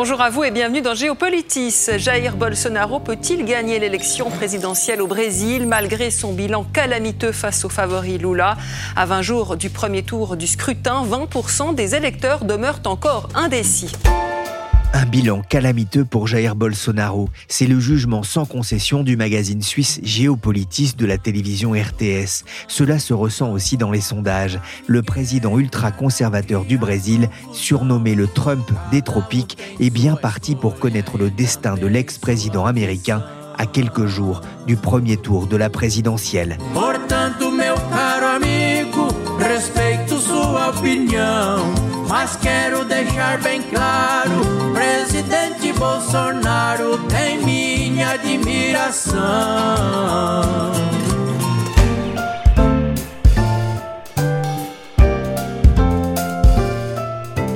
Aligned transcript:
Bonjour 0.00 0.20
à 0.20 0.30
vous 0.30 0.44
et 0.44 0.52
bienvenue 0.52 0.80
dans 0.80 0.94
Géopolitis. 0.94 1.88
Jair 1.96 2.36
Bolsonaro 2.36 3.00
peut-il 3.00 3.44
gagner 3.44 3.80
l'élection 3.80 4.30
présidentielle 4.30 5.02
au 5.02 5.08
Brésil 5.08 5.66
malgré 5.66 6.12
son 6.12 6.32
bilan 6.32 6.62
calamiteux 6.62 7.32
face 7.32 7.64
au 7.64 7.68
favori 7.68 8.16
Lula? 8.16 8.56
À 8.94 9.06
20 9.06 9.22
jours 9.22 9.56
du 9.56 9.70
premier 9.70 10.04
tour 10.04 10.36
du 10.36 10.46
scrutin, 10.46 11.04
20% 11.04 11.74
des 11.74 11.96
électeurs 11.96 12.44
demeurent 12.44 12.82
encore 12.84 13.28
indécis. 13.34 13.90
Un 14.94 15.04
bilan 15.04 15.42
calamiteux 15.42 16.04
pour 16.04 16.26
Jair 16.26 16.56
Bolsonaro. 16.56 17.28
C'est 17.46 17.66
le 17.66 17.78
jugement 17.78 18.22
sans 18.22 18.46
concession 18.46 19.02
du 19.02 19.16
magazine 19.16 19.60
suisse 19.60 20.00
Géopolitis 20.02 20.94
de 20.96 21.04
la 21.04 21.18
télévision 21.18 21.72
RTS. 21.72 22.44
Cela 22.68 22.98
se 22.98 23.12
ressent 23.12 23.52
aussi 23.52 23.76
dans 23.76 23.90
les 23.90 24.00
sondages. 24.00 24.58
Le 24.86 25.02
président 25.02 25.58
ultra-conservateur 25.58 26.64
du 26.64 26.78
Brésil, 26.78 27.28
surnommé 27.52 28.14
le 28.14 28.26
Trump 28.26 28.70
des 28.90 29.02
tropiques, 29.02 29.58
est 29.78 29.90
bien 29.90 30.16
parti 30.16 30.54
pour 30.54 30.78
connaître 30.78 31.18
le 31.18 31.30
destin 31.30 31.74
de 31.74 31.86
l'ex-président 31.86 32.64
américain 32.64 33.22
à 33.58 33.66
quelques 33.66 34.06
jours 34.06 34.40
du 34.66 34.76
premier 34.76 35.16
tour 35.18 35.48
de 35.48 35.56
la 35.56 35.68
présidentielle. 35.68 36.56
Bolsonaro 45.88 46.98
tem 47.08 47.42
minha 47.42 48.10
admiração. 48.10 49.22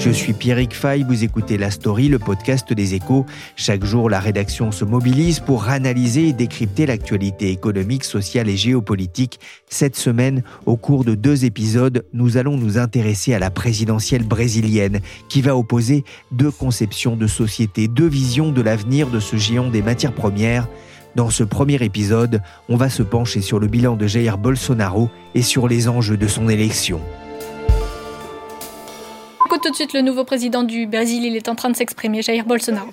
Je 0.05 0.11
suis 0.11 0.33
Pierrick 0.33 0.75
Fay, 0.75 1.05
vous 1.05 1.23
écoutez 1.23 1.57
La 1.57 1.71
Story, 1.71 2.09
le 2.09 2.19
podcast 2.19 2.73
des 2.73 2.95
échos. 2.95 3.25
Chaque 3.55 3.85
jour, 3.85 4.11
la 4.11 4.19
rédaction 4.19 4.73
se 4.73 4.85
mobilise 4.85 5.39
pour 5.39 5.69
analyser 5.69 6.27
et 6.27 6.33
décrypter 6.33 6.87
l'actualité 6.87 7.51
économique, 7.51 8.03
sociale 8.03 8.49
et 8.49 8.57
géopolitique. 8.57 9.39
Cette 9.69 9.95
semaine, 9.95 10.43
au 10.67 10.77
cours 10.77 11.05
de 11.05 11.15
deux 11.15 11.45
épisodes, 11.45 12.05
nous 12.13 12.37
allons 12.37 12.57
nous 12.57 12.79
intéresser 12.79 13.33
à 13.33 13.39
la 13.39 13.53
présidentielle 13.53 14.25
brésilienne 14.25 14.99
qui 15.29 15.41
va 15.41 15.57
opposer 15.57 16.03
deux 16.33 16.51
conceptions 16.51 17.15
de 17.15 17.29
société, 17.29 17.87
deux 17.87 18.09
visions 18.09 18.51
de 18.51 18.61
l'avenir 18.61 19.09
de 19.09 19.21
ce 19.21 19.37
géant 19.37 19.71
des 19.71 19.83
matières 19.83 20.15
premières. 20.15 20.67
Dans 21.15 21.31
ce 21.31 21.45
premier 21.45 21.81
épisode, 21.81 22.43
on 22.69 22.75
va 22.75 22.91
se 22.91 23.05
pencher 23.05 23.41
sur 23.41 23.61
le 23.61 23.69
bilan 23.69 23.95
de 23.95 24.09
Jair 24.09 24.37
Bolsonaro 24.37 25.11
et 25.37 25.43
sur 25.43 25.69
les 25.69 25.87
enjeux 25.87 26.17
de 26.17 26.27
son 26.27 26.49
élection 26.49 27.01
tout 29.59 29.71
de 29.71 29.75
suite 29.75 29.93
le 29.93 30.01
nouveau 30.01 30.25
président 30.25 30.63
du 30.63 30.87
Brésil, 30.87 31.25
il 31.25 31.37
est 31.37 31.49
en 31.49 31.55
train 31.55 31.71
de 31.71 31.77
s'exprimer, 31.77 32.23
Jair 32.23 32.45
Bolsonaro. 32.45 32.89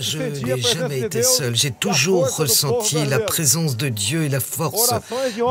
Je 0.00 0.18
n'ai 0.18 0.60
jamais 0.60 1.00
été 1.00 1.22
seul. 1.22 1.54
J'ai 1.54 1.70
toujours 1.70 2.36
ressenti 2.36 3.04
la 3.04 3.18
présence 3.18 3.76
de 3.76 3.88
Dieu 3.88 4.24
et 4.24 4.28
la 4.28 4.40
force 4.40 4.92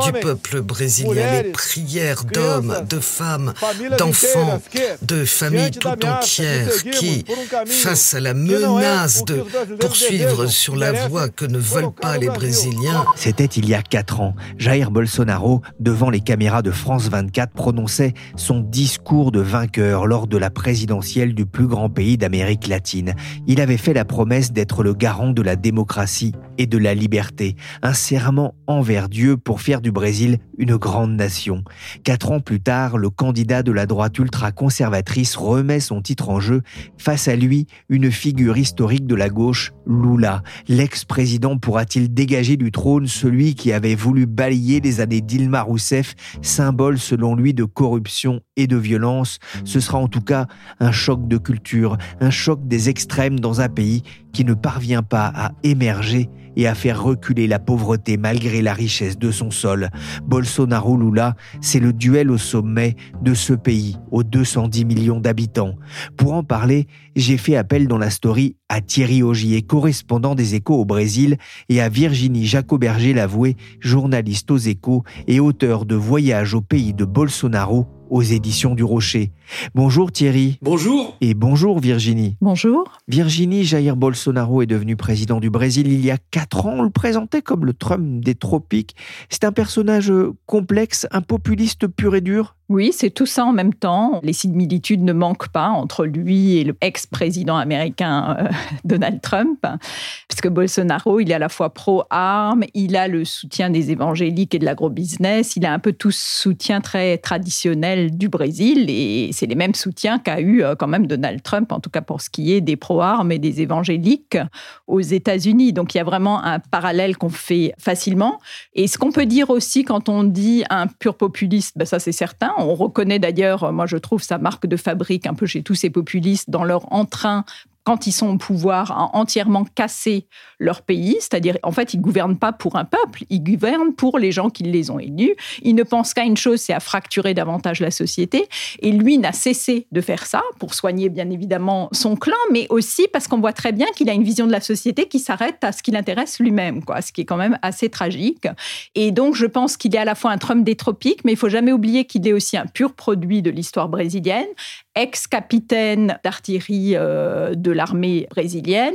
du 0.04 0.12
peuple 0.12 0.60
brésilien. 0.62 1.42
Les 1.42 1.50
prières 1.50 2.24
d'hommes, 2.24 2.74
de 2.88 2.98
femmes, 2.98 3.52
d'enfants, 3.98 4.60
de 5.02 5.24
familles 5.24 5.70
tout 5.70 5.88
entières 5.88 6.70
qui, 6.92 7.24
face 7.66 8.14
à 8.14 8.20
la 8.20 8.34
menace 8.34 9.24
de 9.24 9.44
poursuivre 9.78 10.46
sur 10.46 10.76
la 10.76 10.92
voie 11.06 11.28
que 11.28 11.44
ne 11.44 11.58
veulent 11.58 11.92
pas 11.92 12.18
les 12.18 12.28
Brésiliens. 12.28 13.04
C'était 13.16 13.44
il 13.44 13.68
y 13.68 13.74
a 13.74 13.82
quatre 13.82 14.20
ans. 14.20 14.34
Jair 14.58 14.90
Bolsonaro, 14.90 15.62
devant 15.80 16.10
les 16.10 16.20
caméras 16.20 16.62
de 16.62 16.70
France 16.70 17.08
24, 17.08 17.52
prononçait 17.52 18.14
son 18.36 18.60
discours 18.60 19.32
de 19.32 19.40
vainqueur 19.40 20.06
lors 20.06 20.26
de 20.26 20.38
la 20.38 20.50
présidentielle 20.50 21.34
du 21.34 21.46
plus 21.46 21.66
grand 21.66 21.90
pays 21.90 22.16
d'Amérique 22.16 22.66
latine. 22.66 23.14
Il 23.46 23.60
avait 23.60 23.76
fait 23.76 23.94
la 23.94 24.04
promesse 24.04 24.21
d'être 24.52 24.82
le 24.82 24.94
garant 24.94 25.30
de 25.30 25.42
la 25.42 25.56
démocratie 25.56 26.32
et 26.62 26.66
de 26.66 26.78
la 26.78 26.94
liberté, 26.94 27.56
un 27.82 27.92
serment 27.92 28.54
envers 28.68 29.08
Dieu 29.08 29.36
pour 29.36 29.60
faire 29.60 29.80
du 29.80 29.90
Brésil 29.90 30.38
une 30.58 30.76
grande 30.76 31.16
nation. 31.16 31.64
Quatre 32.04 32.30
ans 32.30 32.38
plus 32.38 32.60
tard, 32.60 32.98
le 32.98 33.10
candidat 33.10 33.64
de 33.64 33.72
la 33.72 33.86
droite 33.86 34.16
ultra-conservatrice 34.16 35.34
remet 35.34 35.80
son 35.80 36.00
titre 36.00 36.28
en 36.28 36.38
jeu. 36.38 36.62
Face 36.98 37.26
à 37.26 37.34
lui, 37.34 37.66
une 37.88 38.12
figure 38.12 38.56
historique 38.56 39.08
de 39.08 39.16
la 39.16 39.28
gauche, 39.28 39.72
Lula. 39.88 40.44
L'ex-président 40.68 41.58
pourra-t-il 41.58 42.14
dégager 42.14 42.56
du 42.56 42.70
trône 42.70 43.08
celui 43.08 43.56
qui 43.56 43.72
avait 43.72 43.96
voulu 43.96 44.26
balayer 44.26 44.78
les 44.78 45.00
années 45.00 45.20
d'Ilma 45.20 45.62
Rousseff, 45.62 46.14
symbole 46.42 46.98
selon 46.98 47.34
lui 47.34 47.54
de 47.54 47.64
corruption 47.64 48.40
et 48.56 48.68
de 48.68 48.76
violence? 48.76 49.40
Ce 49.64 49.80
sera 49.80 49.98
en 49.98 50.06
tout 50.06 50.20
cas 50.20 50.46
un 50.78 50.92
choc 50.92 51.26
de 51.26 51.38
culture, 51.38 51.98
un 52.20 52.30
choc 52.30 52.68
des 52.68 52.88
extrêmes 52.88 53.40
dans 53.40 53.60
un 53.60 53.68
pays 53.68 54.04
qui 54.32 54.44
ne 54.44 54.54
parvient 54.54 55.02
pas 55.02 55.32
à 55.34 55.52
émerger 55.62 56.28
et 56.56 56.66
à 56.66 56.74
faire 56.74 57.02
reculer 57.02 57.46
la 57.46 57.58
pauvreté 57.58 58.16
malgré 58.16 58.62
la 58.62 58.74
richesse 58.74 59.18
de 59.18 59.30
son 59.30 59.50
sol. 59.50 59.88
Bolsonaro 60.24 60.96
Lula, 60.96 61.34
c'est 61.60 61.80
le 61.80 61.92
duel 61.92 62.30
au 62.30 62.38
sommet 62.38 62.96
de 63.22 63.34
ce 63.34 63.52
pays 63.52 63.96
aux 64.10 64.22
210 64.22 64.84
millions 64.84 65.20
d'habitants. 65.20 65.76
Pour 66.16 66.34
en 66.34 66.44
parler, 66.44 66.86
j'ai 67.16 67.36
fait 67.36 67.56
appel 67.56 67.88
dans 67.88 67.98
la 67.98 68.10
story 68.10 68.56
à 68.68 68.80
Thierry 68.80 69.22
Augier, 69.22 69.62
correspondant 69.62 70.34
des 70.34 70.54
Échos 70.54 70.80
au 70.80 70.84
Brésil, 70.84 71.36
et 71.68 71.80
à 71.80 71.88
Virginie 71.88 72.46
Jacoberger-Lavoué, 72.46 73.56
journaliste 73.80 74.50
aux 74.50 74.58
Échos 74.58 75.04
et 75.26 75.40
auteur 75.40 75.84
de 75.84 75.94
Voyage 75.94 76.54
au 76.54 76.60
pays 76.60 76.94
de 76.94 77.04
Bolsonaro 77.04 77.86
aux 78.12 78.22
éditions 78.22 78.74
du 78.74 78.84
Rocher. 78.84 79.32
Bonjour 79.74 80.12
Thierry. 80.12 80.58
Bonjour. 80.60 81.16
Et 81.22 81.32
bonjour 81.32 81.80
Virginie. 81.80 82.36
Bonjour. 82.42 82.84
Virginie 83.08 83.64
Jair 83.64 83.96
Bolsonaro 83.96 84.60
est 84.60 84.66
devenu 84.66 84.96
président 84.96 85.40
du 85.40 85.48
Brésil 85.48 85.90
il 85.90 86.04
y 86.04 86.10
a 86.10 86.18
quatre 86.30 86.66
ans. 86.66 86.74
On 86.76 86.82
le 86.82 86.90
présentait 86.90 87.40
comme 87.40 87.64
le 87.64 87.72
Trump 87.72 88.22
des 88.22 88.34
tropiques. 88.34 88.94
C'est 89.30 89.44
un 89.44 89.52
personnage 89.52 90.12
complexe, 90.44 91.06
un 91.10 91.22
populiste 91.22 91.86
pur 91.86 92.14
et 92.14 92.20
dur. 92.20 92.54
Oui, 92.72 92.90
c'est 92.90 93.10
tout 93.10 93.26
ça 93.26 93.44
en 93.44 93.52
même 93.52 93.74
temps. 93.74 94.20
Les 94.22 94.32
similitudes 94.32 95.02
ne 95.02 95.12
manquent 95.12 95.48
pas 95.48 95.68
entre 95.68 96.06
lui 96.06 96.56
et 96.56 96.64
le 96.64 96.74
ex-président 96.80 97.58
américain 97.58 98.34
euh, 98.38 98.48
Donald 98.84 99.20
Trump, 99.20 99.58
parce 99.60 100.40
que 100.40 100.48
Bolsonaro, 100.48 101.20
il 101.20 101.30
est 101.30 101.34
à 101.34 101.38
la 101.38 101.50
fois 101.50 101.74
pro-armes, 101.74 102.64
il 102.72 102.96
a 102.96 103.08
le 103.08 103.26
soutien 103.26 103.68
des 103.68 103.90
évangéliques 103.90 104.54
et 104.54 104.58
de 104.58 104.64
l'agro-business, 104.64 105.54
il 105.56 105.66
a 105.66 105.72
un 105.74 105.78
peu 105.78 105.92
tout 105.92 106.10
ce 106.10 106.42
soutien 106.44 106.80
très 106.80 107.18
traditionnel 107.18 108.16
du 108.16 108.30
Brésil, 108.30 108.86
et 108.88 109.28
c'est 109.34 109.44
les 109.44 109.54
mêmes 109.54 109.74
soutiens 109.74 110.18
qu'a 110.18 110.40
eu 110.40 110.62
euh, 110.62 110.74
quand 110.74 110.88
même 110.88 111.06
Donald 111.06 111.42
Trump, 111.42 111.72
en 111.72 111.80
tout 111.80 111.90
cas 111.90 112.00
pour 112.00 112.22
ce 112.22 112.30
qui 112.30 112.54
est 112.54 112.62
des 112.62 112.76
pro-armes 112.76 113.32
et 113.32 113.38
des 113.38 113.60
évangéliques 113.60 114.38
aux 114.86 115.00
États-Unis. 115.00 115.74
Donc 115.74 115.94
il 115.94 115.98
y 115.98 116.00
a 116.00 116.04
vraiment 116.04 116.42
un 116.42 116.58
parallèle 116.58 117.18
qu'on 117.18 117.28
fait 117.28 117.74
facilement. 117.78 118.40
Et 118.72 118.86
ce 118.86 118.96
qu'on 118.96 119.12
peut 119.12 119.26
dire 119.26 119.50
aussi 119.50 119.84
quand 119.84 120.08
on 120.08 120.24
dit 120.24 120.64
un 120.70 120.86
pur 120.86 121.16
populiste, 121.16 121.76
ben 121.76 121.84
ça 121.84 121.98
c'est 121.98 122.12
certain, 122.12 122.54
on 122.62 122.74
reconnaît 122.74 123.18
d'ailleurs, 123.18 123.72
moi 123.72 123.86
je 123.86 123.96
trouve 123.96 124.22
sa 124.22 124.38
marque 124.38 124.66
de 124.66 124.76
fabrique 124.76 125.26
un 125.26 125.34
peu 125.34 125.46
chez 125.46 125.62
tous 125.62 125.74
ces 125.74 125.90
populistes 125.90 126.50
dans 126.50 126.64
leur 126.64 126.92
entrain 126.92 127.44
quand 127.84 128.06
ils 128.06 128.12
sont 128.12 128.28
au 128.28 128.38
pouvoir, 128.38 128.92
à 128.92 129.16
entièrement 129.16 129.64
casser 129.64 130.26
leur 130.58 130.82
pays, 130.82 131.16
c'est-à-dire 131.20 131.58
en 131.62 131.72
fait 131.72 131.94
ils 131.94 132.00
gouvernent 132.00 132.38
pas 132.38 132.52
pour 132.52 132.76
un 132.76 132.84
peuple, 132.84 133.24
ils 133.30 133.42
gouvernent 133.42 133.94
pour 133.94 134.18
les 134.18 134.30
gens 134.30 134.50
qui 134.50 134.62
les 134.62 134.90
ont 134.90 134.98
élus. 134.98 135.34
Ils 135.62 135.74
ne 135.74 135.82
pensent 135.82 136.14
qu'à 136.14 136.24
une 136.24 136.36
chose, 136.36 136.60
c'est 136.60 136.72
à 136.72 136.80
fracturer 136.80 137.34
davantage 137.34 137.80
la 137.80 137.90
société. 137.90 138.48
Et 138.80 138.92
lui 138.92 139.18
n'a 139.18 139.32
cessé 139.32 139.86
de 139.90 140.00
faire 140.00 140.26
ça 140.26 140.42
pour 140.58 140.74
soigner 140.74 141.08
bien 141.08 141.30
évidemment 141.30 141.88
son 141.92 142.16
clan, 142.16 142.36
mais 142.52 142.66
aussi 142.70 143.08
parce 143.12 143.26
qu'on 143.26 143.40
voit 143.40 143.52
très 143.52 143.72
bien 143.72 143.86
qu'il 143.96 144.08
a 144.08 144.12
une 144.12 144.24
vision 144.24 144.46
de 144.46 144.52
la 144.52 144.60
société 144.60 145.06
qui 145.08 145.18
s'arrête 145.18 145.62
à 145.62 145.72
ce 145.72 145.82
qui 145.82 145.90
l'intéresse 145.90 146.38
lui-même, 146.38 146.84
quoi, 146.84 147.02
ce 147.02 147.12
qui 147.12 147.22
est 147.22 147.24
quand 147.24 147.36
même 147.36 147.58
assez 147.62 147.88
tragique. 147.88 148.46
Et 148.94 149.10
donc 149.10 149.34
je 149.34 149.46
pense 149.46 149.76
qu'il 149.76 149.94
est 149.94 149.98
à 149.98 150.04
la 150.04 150.14
fois 150.14 150.30
un 150.30 150.38
Trump 150.38 150.64
des 150.64 150.76
tropiques, 150.76 151.24
mais 151.24 151.32
il 151.32 151.38
faut 151.38 151.48
jamais 151.48 151.72
oublier 151.72 152.04
qu'il 152.04 152.26
est 152.28 152.32
aussi 152.32 152.56
un 152.56 152.66
pur 152.66 152.94
produit 152.94 153.42
de 153.42 153.50
l'histoire 153.50 153.88
brésilienne 153.88 154.46
ex-capitaine 154.94 156.18
d'artillerie 156.22 156.92
euh, 156.96 157.54
de 157.54 157.70
l'armée 157.70 158.26
brésilienne. 158.30 158.94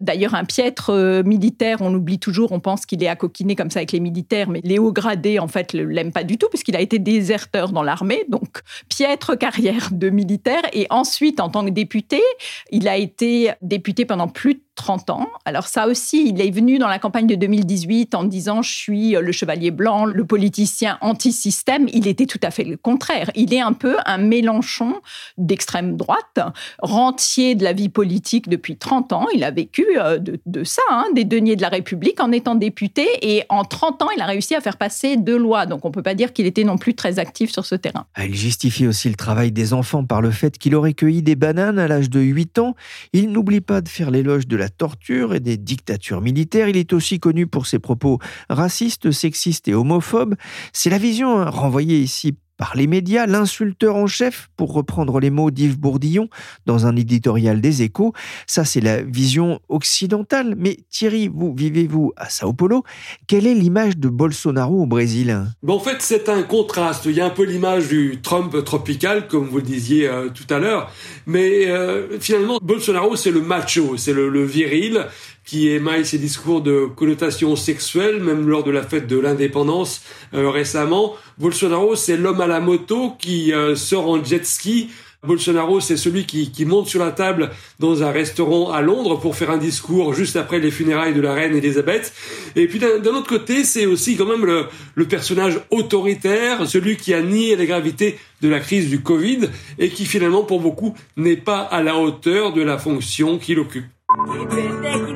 D'ailleurs, 0.00 0.34
un 0.34 0.44
piètre 0.44 0.90
euh, 0.90 1.22
militaire, 1.24 1.78
on 1.80 1.90
l'oublie 1.90 2.20
toujours, 2.20 2.52
on 2.52 2.60
pense 2.60 2.86
qu'il 2.86 3.02
est 3.02 3.08
à 3.08 3.16
coquiner 3.16 3.56
comme 3.56 3.70
ça 3.70 3.80
avec 3.80 3.90
les 3.90 4.00
militaires, 4.00 4.48
mais 4.48 4.60
les 4.62 4.78
hauts 4.78 4.92
gradés, 4.92 5.40
en 5.40 5.48
fait, 5.48 5.74
ne 5.74 5.82
l'aiment 5.82 6.12
pas 6.12 6.22
du 6.22 6.38
tout, 6.38 6.48
puisqu'il 6.48 6.76
a 6.76 6.80
été 6.80 6.98
déserteur 7.00 7.72
dans 7.72 7.82
l'armée, 7.82 8.24
donc 8.28 8.60
piètre 8.88 9.36
carrière 9.36 9.88
de 9.90 10.08
militaire. 10.10 10.62
Et 10.72 10.86
ensuite, 10.90 11.40
en 11.40 11.48
tant 11.48 11.64
que 11.64 11.70
député, 11.70 12.22
il 12.70 12.86
a 12.86 12.96
été 12.96 13.50
député 13.60 14.04
pendant 14.04 14.28
plus 14.28 14.54
de 14.54 14.60
30 14.78 15.10
ans. 15.10 15.28
Alors 15.44 15.66
ça 15.66 15.88
aussi, 15.88 16.28
il 16.28 16.40
est 16.40 16.50
venu 16.50 16.78
dans 16.78 16.86
la 16.86 17.00
campagne 17.00 17.26
de 17.26 17.34
2018 17.34 18.14
en 18.14 18.22
disant 18.24 18.62
je 18.62 18.72
suis 18.72 19.10
le 19.10 19.32
chevalier 19.32 19.72
blanc, 19.72 20.06
le 20.06 20.24
politicien 20.24 20.98
anti-système. 21.00 21.88
Il 21.92 22.06
était 22.06 22.26
tout 22.26 22.38
à 22.42 22.50
fait 22.50 22.62
le 22.62 22.76
contraire. 22.76 23.30
Il 23.34 23.52
est 23.52 23.60
un 23.60 23.72
peu 23.72 23.96
un 24.06 24.18
Mélenchon 24.18 24.94
d'extrême 25.36 25.96
droite, 25.96 26.38
rentier 26.78 27.56
de 27.56 27.64
la 27.64 27.72
vie 27.72 27.88
politique 27.88 28.48
depuis 28.48 28.76
30 28.76 29.12
ans. 29.12 29.26
Il 29.34 29.42
a 29.42 29.50
vécu 29.50 29.84
euh, 29.96 30.18
de, 30.18 30.64
ça, 30.64 30.82
hein, 30.90 31.06
des 31.14 31.24
deniers 31.24 31.56
de 31.56 31.62
la 31.62 31.68
République 31.68 32.20
en 32.20 32.32
étant 32.32 32.54
député. 32.54 33.06
Et 33.22 33.44
en 33.48 33.64
30 33.64 34.02
ans, 34.02 34.08
il 34.14 34.20
a 34.20 34.26
réussi 34.26 34.54
à 34.54 34.60
faire 34.60 34.76
passer 34.76 35.16
deux 35.16 35.36
lois. 35.36 35.66
Donc 35.66 35.84
on 35.84 35.88
ne 35.88 35.92
peut 35.92 36.02
pas 36.02 36.14
dire 36.14 36.32
qu'il 36.32 36.46
était 36.46 36.64
non 36.64 36.76
plus 36.76 36.94
très 36.94 37.18
actif 37.18 37.50
sur 37.50 37.64
ce 37.64 37.74
terrain. 37.74 38.06
Ah, 38.14 38.26
il 38.26 38.34
justifie 38.34 38.86
aussi 38.86 39.08
le 39.08 39.14
travail 39.14 39.52
des 39.52 39.72
enfants 39.72 40.04
par 40.04 40.20
le 40.20 40.30
fait 40.30 40.58
qu'il 40.58 40.74
aurait 40.74 40.94
cueilli 40.94 41.22
des 41.22 41.36
bananes 41.36 41.78
à 41.78 41.88
l'âge 41.88 42.10
de 42.10 42.20
8 42.20 42.58
ans. 42.58 42.74
Il 43.12 43.30
n'oublie 43.30 43.60
pas 43.60 43.80
de 43.80 43.88
faire 43.88 44.10
l'éloge 44.10 44.46
de 44.46 44.56
la 44.56 44.68
torture 44.68 45.34
et 45.34 45.40
des 45.40 45.56
dictatures 45.56 46.20
militaires. 46.20 46.68
Il 46.68 46.76
est 46.76 46.92
aussi 46.92 47.20
connu 47.20 47.46
pour 47.46 47.66
ses 47.66 47.78
propos 47.78 48.18
racistes, 48.48 49.10
sexistes 49.10 49.68
et 49.68 49.74
homophobes. 49.74 50.34
C'est 50.72 50.90
la 50.90 50.98
vision 50.98 51.38
hein, 51.38 51.50
renvoyée 51.50 51.98
ici 51.98 52.36
par 52.58 52.76
les 52.76 52.86
médias, 52.86 53.26
l'insulteur 53.26 53.96
en 53.96 54.06
chef, 54.06 54.50
pour 54.56 54.74
reprendre 54.74 55.20
les 55.20 55.30
mots 55.30 55.50
d'Yves 55.50 55.78
Bourdillon 55.78 56.28
dans 56.66 56.86
un 56.86 56.96
éditorial 56.96 57.62
des 57.62 57.82
échos. 57.82 58.12
Ça, 58.46 58.64
c'est 58.64 58.80
la 58.80 59.00
vision 59.00 59.60
occidentale. 59.68 60.54
Mais 60.58 60.76
Thierry, 60.90 61.28
vous 61.32 61.54
vivez-vous 61.54 62.12
à 62.16 62.28
Sao 62.28 62.52
Paulo? 62.52 62.82
Quelle 63.28 63.46
est 63.46 63.54
l'image 63.54 63.96
de 63.96 64.08
Bolsonaro 64.08 64.82
au 64.82 64.86
Brésil? 64.86 65.46
Bon, 65.62 65.76
En 65.76 65.80
fait, 65.80 65.98
c'est 66.00 66.28
un 66.28 66.42
contraste. 66.42 67.06
Il 67.06 67.12
y 67.12 67.20
a 67.20 67.26
un 67.26 67.30
peu 67.30 67.44
l'image 67.44 67.88
du 67.88 68.18
Trump 68.20 68.64
tropical, 68.64 69.28
comme 69.28 69.44
vous 69.44 69.58
le 69.58 69.62
disiez 69.62 70.08
euh, 70.08 70.28
tout 70.28 70.52
à 70.52 70.58
l'heure. 70.58 70.90
Mais 71.26 71.68
euh, 71.68 72.18
finalement, 72.18 72.58
Bolsonaro, 72.60 73.14
c'est 73.14 73.30
le 73.30 73.40
macho, 73.40 73.96
c'est 73.96 74.12
le, 74.12 74.28
le 74.28 74.44
viril 74.44 75.06
qui 75.48 75.70
émaille 75.70 76.04
ses 76.04 76.18
discours 76.18 76.60
de 76.60 76.84
connotation 76.94 77.56
sexuelle, 77.56 78.20
même 78.20 78.46
lors 78.46 78.64
de 78.64 78.70
la 78.70 78.82
fête 78.82 79.06
de 79.06 79.18
l'indépendance 79.18 80.02
euh, 80.34 80.50
récemment. 80.50 81.14
Bolsonaro, 81.38 81.96
c'est 81.96 82.18
l'homme 82.18 82.42
à 82.42 82.46
la 82.46 82.60
moto 82.60 83.14
qui 83.18 83.54
euh, 83.54 83.74
sort 83.74 84.10
en 84.10 84.22
jet 84.22 84.44
ski. 84.44 84.90
Bolsonaro, 85.26 85.80
c'est 85.80 85.96
celui 85.96 86.26
qui, 86.26 86.50
qui, 86.52 86.66
monte 86.66 86.86
sur 86.86 87.02
la 87.02 87.12
table 87.12 87.50
dans 87.78 88.02
un 88.02 88.10
restaurant 88.10 88.70
à 88.70 88.82
Londres 88.82 89.18
pour 89.18 89.36
faire 89.36 89.50
un 89.50 89.56
discours 89.56 90.12
juste 90.12 90.36
après 90.36 90.58
les 90.58 90.70
funérailles 90.70 91.14
de 91.14 91.22
la 91.22 91.32
reine 91.32 91.56
Elisabeth. 91.56 92.12
Et 92.54 92.66
puis 92.66 92.78
d'un 92.78 93.14
autre 93.14 93.26
côté, 93.26 93.64
c'est 93.64 93.86
aussi 93.86 94.18
quand 94.18 94.26
même 94.26 94.44
le, 94.44 94.66
le, 94.96 95.08
personnage 95.08 95.60
autoritaire, 95.70 96.68
celui 96.68 96.98
qui 96.98 97.14
a 97.14 97.22
nié 97.22 97.56
la 97.56 97.64
gravité 97.64 98.18
de 98.42 98.50
la 98.50 98.60
crise 98.60 98.90
du 98.90 99.00
Covid 99.00 99.48
et 99.78 99.88
qui 99.88 100.04
finalement, 100.04 100.44
pour 100.44 100.60
beaucoup, 100.60 100.94
n'est 101.16 101.36
pas 101.36 101.60
à 101.60 101.82
la 101.82 101.96
hauteur 101.96 102.52
de 102.52 102.60
la 102.60 102.76
fonction 102.76 103.38
qu'il 103.38 103.58
occupe. 103.60 103.86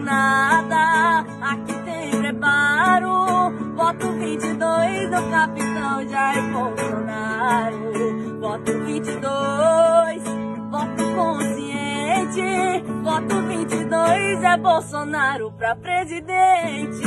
Nada, 0.03 1.25
aqui 1.41 1.75
tem 1.85 2.11
preparo. 2.21 3.53
Voto 3.77 4.13
22 4.13 5.11
no 5.11 5.31
capitão 5.31 6.09
Jair 6.09 6.53
Bolsonaro. 6.53 7.93
Voto 8.41 8.73
22, 8.73 10.23
voto 10.71 11.05
consciente. 11.15 12.85
Voto 13.03 13.35
22 13.47 14.45
é 14.45 14.57
Bolsonaro 14.57 15.53
pra 15.53 15.77
presidente. 15.77 17.03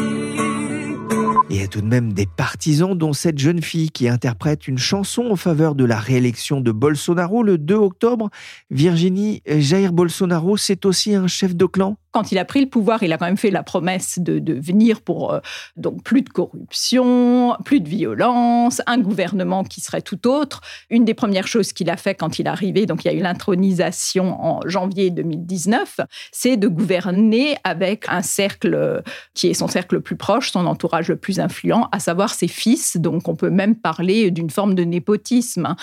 Il 1.49 1.61
y 1.61 1.63
a 1.63 1.67
tout 1.67 1.81
de 1.81 1.87
même 1.87 2.13
des 2.13 2.25
partisans, 2.25 2.97
dont 2.97 3.13
cette 3.13 3.37
jeune 3.37 3.61
fille 3.61 3.91
qui 3.91 4.07
interprète 4.09 4.67
une 4.67 4.77
chanson 4.77 5.27
en 5.29 5.35
faveur 5.35 5.75
de 5.75 5.85
la 5.85 5.99
réélection 5.99 6.59
de 6.59 6.71
Bolsonaro 6.71 7.43
le 7.43 7.57
2 7.57 7.75
octobre. 7.75 8.29
Virginie, 8.71 9.41
Jair 9.45 9.93
Bolsonaro, 9.93 10.57
c'est 10.57 10.85
aussi 10.85 11.13
un 11.13 11.27
chef 11.27 11.55
de 11.55 11.65
clan? 11.65 11.97
Quand 12.15 12.31
il 12.31 12.37
a 12.37 12.45
pris 12.45 12.61
le 12.61 12.69
pouvoir, 12.69 13.03
il 13.03 13.11
a 13.11 13.17
quand 13.17 13.25
même 13.25 13.35
fait 13.35 13.51
la 13.51 13.61
promesse 13.61 14.19
de, 14.19 14.53
venir 14.53 15.01
pour 15.01 15.33
euh, 15.33 15.41
donc 15.75 16.01
plus 16.01 16.21
de 16.21 16.29
corruption, 16.29 17.57
plus 17.65 17.81
de 17.81 17.89
violence, 17.89 18.81
un 18.87 18.99
gouvernement 18.99 19.65
qui 19.65 19.81
serait 19.81 20.01
tout 20.01 20.25
autre. 20.25 20.61
Une 20.89 21.03
des 21.03 21.13
premières 21.13 21.45
choses 21.45 21.73
qu'il 21.73 21.89
a 21.89 21.97
fait 21.97 22.15
quand 22.15 22.39
il 22.39 22.45
est 22.45 22.49
arrivé, 22.49 22.85
donc 22.85 23.03
il 23.03 23.09
y 23.09 23.11
a 23.11 23.13
eu 23.13 23.19
l'intronisation 23.19 24.41
en 24.41 24.61
janvier 24.65 25.09
2019, 25.09 25.99
c'est 26.31 26.55
de 26.55 26.69
gouverner 26.69 27.57
avec 27.65 28.05
un 28.07 28.21
cercle 28.21 29.03
qui 29.33 29.47
est 29.47 29.53
son 29.53 29.67
cercle 29.67 29.95
le 29.95 30.01
plus 30.01 30.15
proche, 30.15 30.51
son 30.51 30.67
entourage 30.67 31.09
le 31.09 31.17
plus 31.17 31.41
influent, 31.41 31.89
à 31.91 31.99
savoir 31.99 32.33
ses 32.33 32.47
fils. 32.47 32.95
Donc 32.95 33.27
on 33.27 33.35
peut 33.35 33.49
même 33.49 33.75
parler 33.75 34.31
d'une 34.31 34.49
forme 34.49 34.73
de 34.73 34.85
népotisme. 34.85 35.75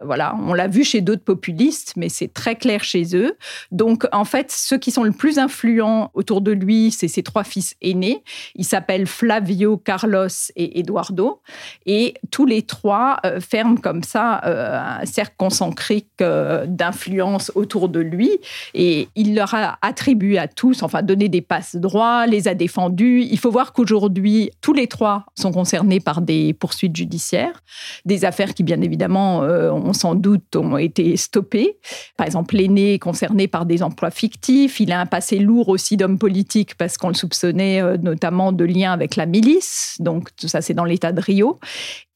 Voilà, 0.00 0.36
on 0.46 0.54
l'a 0.54 0.68
vu 0.68 0.84
chez 0.84 1.00
d'autres 1.00 1.24
populistes, 1.24 1.94
mais 1.96 2.08
c'est 2.08 2.32
très 2.32 2.54
clair 2.54 2.84
chez 2.84 3.16
eux. 3.16 3.36
Donc, 3.72 4.06
en 4.12 4.24
fait, 4.24 4.52
ceux 4.52 4.78
qui 4.78 4.92
sont 4.92 5.02
le 5.02 5.10
plus 5.10 5.38
influents 5.38 6.12
autour 6.14 6.40
de 6.40 6.52
lui, 6.52 6.92
c'est 6.92 7.08
ses 7.08 7.24
trois 7.24 7.42
fils 7.42 7.74
aînés. 7.82 8.22
Ils 8.54 8.64
s'appellent 8.64 9.08
Flavio, 9.08 9.76
Carlos 9.76 10.28
et 10.54 10.78
Eduardo. 10.78 11.40
Et 11.84 12.14
tous 12.30 12.46
les 12.46 12.62
trois 12.62 13.16
euh, 13.26 13.40
ferment 13.40 13.76
comme 13.76 14.04
ça 14.04 14.40
euh, 14.44 15.00
un 15.00 15.06
cercle 15.06 15.34
concentrique 15.36 16.06
euh, 16.20 16.66
d'influence 16.68 17.50
autour 17.56 17.88
de 17.88 17.98
lui. 17.98 18.30
Et 18.74 19.08
il 19.16 19.34
leur 19.34 19.54
a 19.54 19.78
attribué 19.82 20.38
à 20.38 20.46
tous, 20.46 20.84
enfin, 20.84 21.02
donné 21.02 21.28
des 21.28 21.42
passes 21.42 21.74
droits, 21.74 22.26
les 22.26 22.46
a 22.46 22.54
défendus. 22.54 23.26
Il 23.28 23.38
faut 23.38 23.50
voir 23.50 23.72
qu'aujourd'hui, 23.72 24.52
tous 24.60 24.74
les 24.74 24.86
trois 24.86 25.26
sont 25.34 25.50
concernés 25.50 25.98
par 25.98 26.20
des 26.20 26.52
poursuites 26.54 26.94
judiciaires, 26.94 27.64
des 28.04 28.24
affaires 28.24 28.54
qui, 28.54 28.62
bien 28.62 28.80
évidemment, 28.80 29.40
ont 29.40 29.87
sans 29.92 30.14
doute 30.14 30.56
ont 30.56 30.76
été 30.76 31.16
stoppés. 31.16 31.78
Par 32.16 32.26
exemple, 32.26 32.56
l'aîné 32.56 32.94
est 32.94 32.98
concerné 32.98 33.48
par 33.48 33.66
des 33.66 33.82
emplois 33.82 34.10
fictifs. 34.10 34.80
Il 34.80 34.92
a 34.92 35.00
un 35.00 35.06
passé 35.06 35.38
lourd 35.38 35.68
aussi 35.68 35.96
d'homme 35.96 36.18
politique 36.18 36.76
parce 36.76 36.96
qu'on 36.96 37.08
le 37.08 37.14
soupçonnait 37.14 37.80
euh, 37.80 37.96
notamment 37.96 38.52
de 38.52 38.64
liens 38.64 38.92
avec 38.92 39.16
la 39.16 39.26
milice. 39.26 39.96
Donc, 40.00 40.34
tout 40.36 40.48
ça, 40.48 40.60
c'est 40.60 40.74
dans 40.74 40.84
l'état 40.84 41.12
de 41.12 41.20
Rio. 41.20 41.58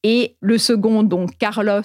Et 0.03 0.35
le 0.41 0.57
second, 0.57 1.03
donc 1.03 1.37
Carlos, 1.37 1.81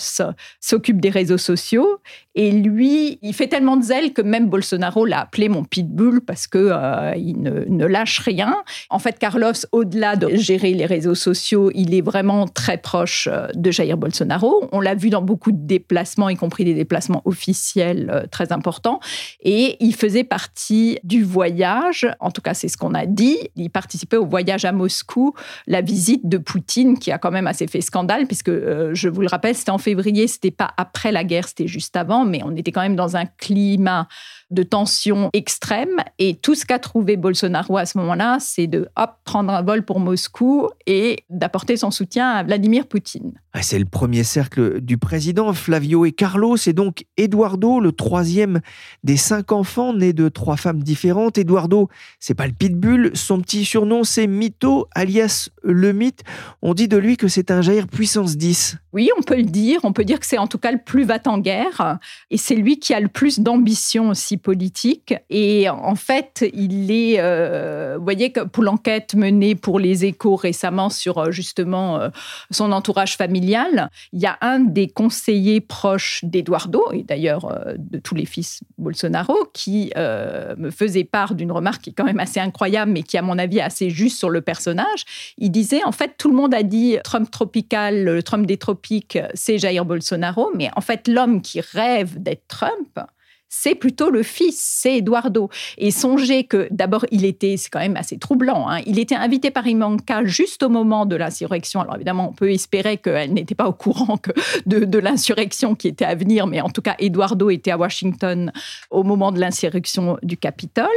s'occupe 0.61 1.01
des 1.01 1.11
réseaux 1.11 1.39
sociaux. 1.39 2.01
Et 2.35 2.51
lui, 2.51 3.19
il 3.23 3.33
fait 3.33 3.47
tellement 3.47 3.77
de 3.77 3.83
zèle 3.83 4.13
que 4.13 4.23
même 4.23 4.49
Bolsonaro 4.49 5.05
l'a 5.05 5.21
appelé 5.21 5.49
mon 5.49 5.65
pitbull 5.65 6.21
parce 6.21 6.47
que 6.47 6.59
euh, 6.59 7.13
il 7.17 7.41
ne, 7.41 7.87
lâche 7.87 8.21
rien. 8.21 8.57
En 8.91 8.99
fait, 8.99 9.19
Carlos, 9.19 9.53
au-delà 9.73 10.17
de 10.17 10.35
gérer 10.37 10.75
les 10.75 10.87
réseaux 10.87 11.15
sociaux, 11.15 11.71
il 11.75 11.95
est 11.95 12.01
vraiment 12.01 12.47
très 12.47 12.79
proche 12.79 13.29
euh, 13.31 13.47
de 13.55 13.71
Jair 13.71 13.97
Bolsonaro. 13.97 14.69
On 14.73 14.81
l'a 14.81 14.95
vu 14.95 15.11
dans 15.11 15.23
beaucoup 15.23 15.53
de 15.53 15.67
déplacements, 15.67 16.29
y 16.29 16.37
compris 16.37 16.65
des 16.65 16.75
déplacements 16.75 17.23
officiels 17.25 18.11
euh, 18.13 18.27
très 18.31 18.53
importants. 18.53 19.01
Et 19.43 19.77
il 19.81 19.95
faisait 19.95 20.25
partie 20.25 20.99
du 21.05 21.23
voyage. 21.23 22.07
En 22.21 22.31
tout 22.31 22.43
cas, 22.43 22.55
c'est 22.55 22.69
ce 22.69 22.77
qu'on 22.77 22.95
a 22.95 23.07
dit. 23.07 23.39
Il 23.57 23.71
participait 23.71 24.17
au 24.17 24.27
voyage 24.27 24.65
à 24.65 24.73
Moscou, 24.73 25.35
la 25.67 25.81
visite 25.81 26.29
de 26.29 26.39
Poutine, 26.39 26.99
qui 26.99 27.13
a 27.13 27.19
quand 27.19 27.31
même 27.31 27.47
assez 27.47 27.67
fait 27.67 27.81
scandale 27.81 28.08
puisque 28.27 28.49
euh, 28.49 28.95
je 28.95 29.09
vous 29.09 29.21
le 29.21 29.29
rappelle, 29.29 29.55
c'était 29.55 29.71
en 29.71 29.79
février, 29.79 30.27
c'était 30.27 30.51
pas 30.51 30.71
après 30.77 31.13
la 31.13 31.25
guerre, 31.25 31.47
c'était 31.49 31.67
juste 31.67 31.97
avant, 31.97 32.25
mais 32.25 32.41
on 32.45 32.57
était 32.57 32.73
quand 32.73 32.81
même 32.81 32.97
dans 32.97 33.17
un 33.17 33.27
climat 33.27 34.09
de 34.51 34.63
tension 34.63 35.31
extrême. 35.33 35.97
Et 36.19 36.35
tout 36.35 36.55
ce 36.55 36.65
qu'a 36.65 36.79
trouvé 36.79 37.17
Bolsonaro 37.17 37.77
à 37.77 37.87
ce 37.87 37.99
moment-là, 37.99 38.39
c'est 38.41 38.67
de 38.67 38.89
hop, 38.97 39.11
prendre 39.25 39.53
un 39.53 39.63
vol 39.63 39.85
pour 39.85 40.01
Moscou 40.01 40.69
et 40.87 41.25
d'apporter 41.31 41.77
son 41.77 41.91
soutien 41.91 42.31
à 42.31 42.43
Vladimir 42.43 42.87
Poutine. 42.87 43.33
Ah, 43.53 43.63
c'est 43.63 43.79
le 43.79 43.85
premier 43.85 44.25
cercle 44.25 44.81
du 44.81 44.99
président, 44.99 45.53
Flavio 45.53 46.05
et 46.05 46.13
Carlos, 46.13 46.57
et 46.67 46.73
donc 46.73 47.05
Eduardo, 47.17 47.81
le 47.81 47.93
troisième 47.93 48.61
des 49.05 49.17
cinq 49.17 49.53
enfants 49.53 49.93
nés 49.93 50.13
de 50.13 50.29
trois 50.29 50.57
femmes 50.57 50.83
différentes. 50.83 51.39
Eduardo, 51.39 51.89
c'est 52.21 52.35
pas 52.35 52.47
le 52.47 52.53
pitbull, 52.53 53.11
son 53.15 53.41
petit 53.41 53.65
surnom 53.65 54.05
c'est 54.05 54.27
Mito, 54.27 54.87
alias 54.95 55.51
le 55.63 55.93
mythe. 55.93 56.23
On 56.63 56.75
dit 56.75 56.89
de 56.89 56.97
lui 56.97 57.17
que 57.17 57.29
c'est 57.29 57.51
un 57.51 57.63
Jair 57.63 57.87
puissance 57.89 58.37
10. 58.37 58.77
Oui, 58.93 59.11
on 59.19 59.23
peut 59.23 59.37
le 59.37 59.43
dire. 59.43 59.81
On 59.85 59.93
peut 59.93 60.05
dire 60.05 60.19
que 60.19 60.27
c'est 60.27 60.39
en 60.39 60.47
tout 60.47 60.59
cas 60.59 60.73
le 60.73 60.79
plus 60.79 61.05
va 61.05 61.19
en 61.27 61.39
guerre. 61.39 61.99
Et 62.31 62.39
c'est 62.39 62.55
lui 62.55 62.79
qui 62.79 62.95
a 62.95 63.01
le 63.01 63.09
plus 63.09 63.41
d'ambition 63.41 64.11
aussi 64.11 64.38
politique. 64.39 65.15
Et 65.31 65.69
en 65.69 65.95
fait, 65.95 66.49
il 66.55 66.91
est, 66.91 67.17
euh, 67.19 67.97
vous 67.99 68.05
voyez, 68.05 68.31
pour 68.31 68.63
l'enquête 68.63 69.15
menée 69.15 69.55
pour 69.55 69.79
les 69.79 70.05
échos 70.05 70.37
récemment 70.37 70.91
sur 70.91 71.19
euh, 71.19 71.31
justement 71.31 72.01
euh, 72.01 72.09
son 72.51 72.73
entourage 72.73 73.17
familial, 73.17 73.91
il 74.13 74.21
y 74.21 74.27
a 74.27 74.39
un 74.41 74.61
des 74.61 74.89
conseillers 74.89 75.61
proches 75.61 76.21
d'Eduardo, 76.25 76.93
et 76.93 77.03
d'ailleurs 77.03 77.65
de 77.77 77.99
tous 77.99 78.15
les 78.15 78.27
fils 78.27 78.61
Bolsonaro, 78.79 79.35
qui 79.53 79.93
me 79.97 80.71
faisait 80.71 81.05
part 81.05 81.35
d'une 81.35 81.53
remarque 81.53 81.83
qui 81.83 81.91
est 81.91 81.93
quand 81.93 82.05
même 82.05 82.21
assez 82.21 82.41
incroyable, 82.41 82.93
mais 82.93 83.03
qui, 83.03 83.19
à 83.19 83.23
mon 83.23 83.39
avis, 83.39 83.59
est 83.59 83.63
assez 83.63 83.91
juste 83.91 84.19
sur 84.19 84.31
le 84.31 84.41
personnage. 84.41 85.05
Il 85.39 85.51
disait, 85.51 85.85
en 85.85 85.93
fait, 85.93 86.15
tout 86.19 86.29
le 86.29 86.37
monde 86.37 86.55
a 86.55 86.63
dit 86.63 86.97
Trump 87.05 87.31
tropical, 87.31 88.05
le 88.05 88.23
Trump 88.23 88.47
des 88.47 88.57
tropiques, 88.57 89.19
c'est 89.35 89.59
Jair 89.59 89.85
Bolsonaro. 89.85 90.51
Mais 90.55 90.71
en 90.77 90.81
fait, 90.81 91.09
l'homme 91.09 91.43
qui 91.43 91.61
rêve 91.61 92.21
d'être 92.21 92.47
Trump, 92.49 93.01
c'est 93.49 93.75
plutôt 93.75 94.11
le 94.11 94.23
fils, 94.23 94.61
c'est 94.61 94.99
Eduardo. 94.99 95.49
Et 95.79 95.91
songez 95.91 96.45
que 96.45 96.69
d'abord, 96.71 97.05
il 97.11 97.25
était, 97.25 97.57
c'est 97.57 97.71
quand 97.71 97.79
même 97.81 97.97
assez 97.97 98.19
troublant, 98.19 98.69
hein, 98.69 98.81
il 98.87 98.99
était 98.99 99.15
invité 99.15 99.51
par 99.51 99.67
Imanka 99.67 100.25
juste 100.25 100.63
au 100.63 100.69
moment 100.69 101.07
de 101.07 101.17
l'insurrection. 101.17 101.81
Alors 101.81 101.97
évidemment, 101.97 102.29
on 102.31 102.33
peut 102.33 102.51
espérer 102.51 102.99
qu'elle 102.99 103.33
n'était 103.33 103.55
pas 103.55 103.69
au 103.69 103.73
courant 103.73 104.17
que 104.17 104.33
de, 104.67 104.99
l'insurrection 104.99 105.75
qui 105.75 105.89
était 105.89 106.05
à 106.05 106.15
venir, 106.15 106.47
mais 106.47 106.61
en 106.61 106.71
tout 106.71 106.83
cas, 106.83 106.97
Eduardo 106.99 107.51
était 107.51 107.71
à 107.71 107.79
Washington 107.79 108.53
au 108.91 109.03
moment 109.03 109.33
de 109.33 109.41
l'insurrection 109.41 110.19
du 110.23 110.37
Capitole. 110.37 110.89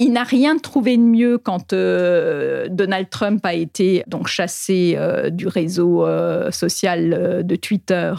Il 0.00 0.12
n'a 0.12 0.24
rien 0.24 0.58
trouvé 0.58 0.96
de 0.96 1.02
mieux 1.02 1.38
quand 1.38 1.72
euh, 1.72 2.66
Donald 2.68 3.08
Trump 3.10 3.44
a 3.46 3.54
été 3.54 4.02
donc 4.08 4.26
chassé 4.26 4.96
euh, 4.98 5.30
du 5.30 5.46
réseau 5.46 6.04
euh, 6.04 6.50
social 6.50 7.44
de 7.44 7.56
Twitter 7.56 8.12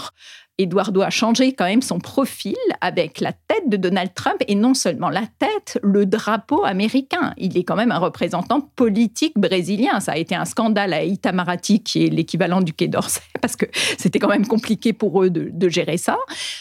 Eduardo 0.57 1.01
a 1.01 1.09
changé 1.09 1.53
quand 1.53 1.65
même 1.65 1.81
son 1.81 1.99
profil 1.99 2.55
avec 2.79 3.19
la 3.19 3.33
tête 3.33 3.67
de 3.67 3.75
Donald 3.75 4.13
Trump 4.13 4.37
et 4.47 4.55
non 4.55 4.73
seulement 4.73 5.09
la 5.09 5.23
tête, 5.39 5.79
le 5.83 6.05
drapeau 6.05 6.63
américain. 6.63 7.33
Il 7.37 7.57
est 7.57 7.63
quand 7.63 7.75
même 7.75 7.91
un 7.91 7.97
représentant 7.97 8.61
politique 8.61 9.33
brésilien. 9.37 9.99
Ça 9.99 10.13
a 10.13 10.17
été 10.17 10.33
un 10.33 10.45
scandale 10.45 10.93
à 10.93 11.03
Itamaraty, 11.03 11.83
qui 11.83 12.05
est 12.05 12.09
l'équivalent 12.09 12.61
du 12.61 12.73
Quai 12.73 12.87
d'Orsay, 12.87 13.21
parce 13.41 13.57
que 13.57 13.65
c'était 13.97 14.19
quand 14.19 14.29
même 14.29 14.47
compliqué 14.47 14.93
pour 14.93 15.23
eux 15.23 15.29
de, 15.29 15.69
gérer 15.69 15.97
ça. 15.97 16.17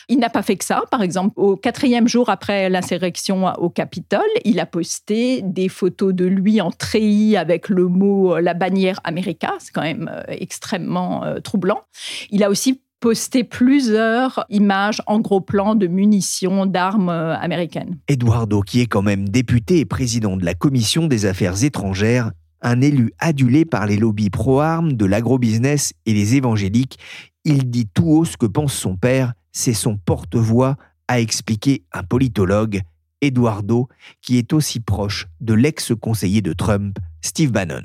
Il 0.08 0.18
n'a 0.18 0.30
pas 0.30 0.42
fait 0.42 0.56
que 0.56 0.64
ça. 0.64 0.82
Par 0.90 1.02
exemple, 1.02 1.34
au 1.36 1.56
quatrième 1.56 2.08
jour 2.08 2.30
après 2.30 2.70
l'insurrection 2.70 3.52
au 3.58 3.68
Capitole, 3.68 4.22
il 4.44 4.58
a 4.58 4.66
posté 4.66 5.42
des 5.42 5.68
photos 5.68 6.14
de 6.14 6.24
lui 6.24 6.60
en 6.60 6.70
treillis 6.70 7.36
avec 7.36 7.68
le 7.68 7.86
mot, 7.86 8.38
la 8.38 8.54
bannière 8.54 8.98
America. 9.04 9.52
C'est 9.58 9.72
quand 9.72 9.82
même 9.82 10.10
euh, 10.12 10.22
extrêmement 10.28 11.22
euh, 11.24 11.40
troublant. 11.40 11.82
Il 12.30 12.42
a 12.42 12.50
aussi 12.50 12.80
posté 13.04 13.44
plusieurs 13.44 14.46
images 14.48 15.02
en 15.06 15.20
gros 15.20 15.42
plan 15.42 15.74
de 15.74 15.86
munitions, 15.86 16.64
d'armes 16.64 17.10
euh, 17.10 17.36
américaines. 17.36 17.98
Eduardo, 18.08 18.62
qui 18.62 18.80
est 18.80 18.86
quand 18.86 19.02
même 19.02 19.28
député 19.28 19.80
et 19.80 19.84
président 19.84 20.38
de 20.38 20.44
la 20.46 20.54
Commission 20.54 21.06
des 21.06 21.26
Affaires 21.26 21.64
étrangères, 21.64 22.30
un 22.62 22.80
élu 22.80 23.12
adulé 23.18 23.66
par 23.66 23.84
les 23.84 23.98
lobbies 23.98 24.30
pro-armes, 24.30 24.94
de 24.94 25.04
l'agrobusiness 25.04 25.92
et 26.06 26.14
les 26.14 26.36
évangéliques, 26.36 26.98
il 27.44 27.70
dit 27.70 27.86
tout 27.92 28.08
haut 28.08 28.24
ce 28.24 28.38
que 28.38 28.46
pense 28.46 28.72
son 28.72 28.96
père, 28.96 29.34
c'est 29.52 29.74
son 29.74 29.98
porte-voix, 29.98 30.76
a 31.06 31.20
expliqué 31.20 31.84
un 31.92 32.04
politologue, 32.04 32.80
Eduardo, 33.20 33.88
qui 34.22 34.38
est 34.38 34.54
aussi 34.54 34.80
proche 34.80 35.26
de 35.42 35.52
l'ex-conseiller 35.52 36.40
de 36.40 36.54
Trump, 36.54 36.96
Steve 37.20 37.52
Bannon. 37.52 37.84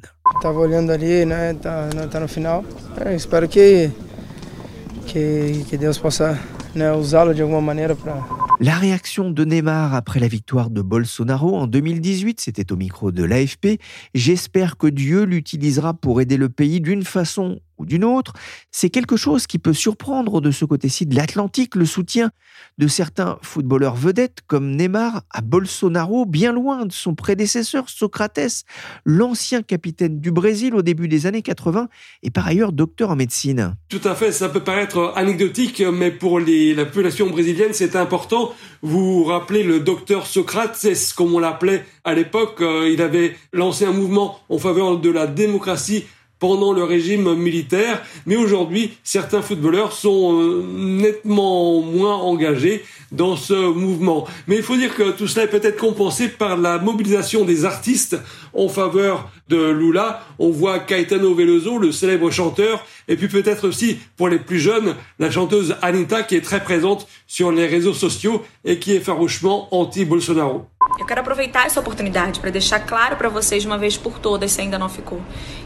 La 8.59 8.75
réaction 8.75 9.31
de 9.31 9.43
Neymar 9.43 9.95
après 9.95 10.19
la 10.19 10.27
victoire 10.27 10.69
de 10.69 10.83
Bolsonaro 10.83 11.55
en 11.55 11.65
2018, 11.65 12.39
c'était 12.39 12.71
au 12.71 12.75
micro 12.75 13.11
de 13.11 13.23
l'AFP. 13.23 13.79
J'espère 14.13 14.77
que 14.77 14.85
Dieu 14.85 15.23
l'utilisera 15.23 15.95
pour 15.95 16.21
aider 16.21 16.37
le 16.37 16.49
pays 16.49 16.79
d'une 16.79 17.03
façon 17.03 17.59
d'une 17.85 18.03
autre, 18.03 18.33
c'est 18.71 18.89
quelque 18.89 19.17
chose 19.17 19.47
qui 19.47 19.59
peut 19.59 19.73
surprendre 19.73 20.41
de 20.41 20.51
ce 20.51 20.65
côté-ci 20.65 21.05
de 21.05 21.15
l'Atlantique, 21.15 21.75
le 21.75 21.85
soutien 21.85 22.31
de 22.77 22.87
certains 22.87 23.37
footballeurs 23.41 23.95
vedettes 23.95 24.39
comme 24.47 24.75
Neymar 24.75 25.23
à 25.29 25.41
Bolsonaro, 25.41 26.25
bien 26.25 26.51
loin 26.51 26.85
de 26.85 26.91
son 26.91 27.15
prédécesseur 27.15 27.89
Socrates, 27.89 28.63
l'ancien 29.05 29.61
capitaine 29.61 30.19
du 30.19 30.31
Brésil 30.31 30.75
au 30.75 30.81
début 30.81 31.07
des 31.07 31.25
années 31.25 31.41
80 31.41 31.89
et 32.23 32.31
par 32.31 32.47
ailleurs 32.47 32.71
docteur 32.71 33.11
en 33.11 33.15
médecine. 33.15 33.75
Tout 33.89 34.01
à 34.03 34.15
fait, 34.15 34.31
ça 34.31 34.49
peut 34.49 34.63
paraître 34.63 35.13
anecdotique, 35.15 35.81
mais 35.93 36.11
pour 36.11 36.39
la 36.39 36.85
population 36.85 37.29
brésilienne, 37.29 37.73
c'est 37.73 37.95
important. 37.95 38.53
Vous 38.81 39.23
vous 39.23 39.23
rappelez 39.25 39.63
le 39.63 39.79
docteur 39.79 40.25
Socrates, 40.25 40.85
comme 41.15 41.33
on 41.33 41.39
l'appelait 41.39 41.85
à 42.03 42.13
l'époque, 42.13 42.61
euh, 42.61 42.89
il 42.91 43.01
avait 43.01 43.35
lancé 43.53 43.85
un 43.85 43.91
mouvement 43.91 44.39
en 44.49 44.57
faveur 44.57 44.97
de 44.99 45.09
la 45.09 45.27
démocratie 45.27 46.05
pendant 46.39 46.73
le 46.73 46.83
régime 46.83 47.35
militaire, 47.35 48.01
mais 48.25 48.35
aujourd'hui, 48.35 48.91
certains 49.03 49.41
footballeurs 49.41 49.91
sont 49.91 50.41
euh, 50.41 50.63
nettement 50.73 51.81
moins 51.81 52.15
engagés 52.15 52.83
dans 53.11 53.35
ce 53.35 53.53
mouvement. 53.53 54.27
Mais 54.47 54.55
il 54.55 54.63
faut 54.63 54.77
dire 54.77 54.95
que 54.95 55.11
tout 55.11 55.27
cela 55.27 55.45
est 55.45 55.49
peut-être 55.49 55.77
compensé 55.77 56.29
par 56.29 56.57
la 56.57 56.77
mobilisation 56.77 57.43
des 57.43 57.65
artistes 57.65 58.17
en 58.53 58.69
faveur 58.69 59.29
de 59.49 59.69
Lula. 59.69 60.23
On 60.37 60.49
voit 60.49 60.79
Caetano 60.79 61.33
Veloso, 61.33 61.77
le 61.77 61.91
célèbre 61.91 62.31
chanteur, 62.31 62.85
et 63.07 63.15
puis 63.15 63.27
peut-être 63.27 63.67
aussi 63.67 63.97
pour 64.15 64.29
les 64.29 64.39
plus 64.39 64.59
jeunes, 64.59 64.95
la 65.17 65.31
chanteuse 65.31 65.75
Anita 65.81 66.23
qui 66.23 66.35
est 66.35 66.41
très 66.41 66.63
présente 66.63 67.07
sur 67.27 67.51
les 67.51 67.67
réseaux 67.67 67.93
sociaux 67.93 68.43
et 68.63 68.79
qui 68.79 68.93
est 68.93 68.99
farouchement 68.99 69.67
anti-Bolsonaro. 69.71 70.67
Eu 70.97 71.05
quero 71.05 71.21
aproveitar 71.21 71.65
essa 71.65 71.79
oportunidade 71.79 72.39
para 72.39 72.49
deixar 72.49 72.79
claro 72.79 73.15
para 73.15 73.29
vocês 73.29 73.61
de 73.61 73.67
uma 73.67 73.77
vez 73.77 73.97
por 73.97 74.19
todas, 74.19 74.51
se 74.51 74.61
ainda 74.61 74.79
não 74.79 74.89
ficou, 74.89 75.21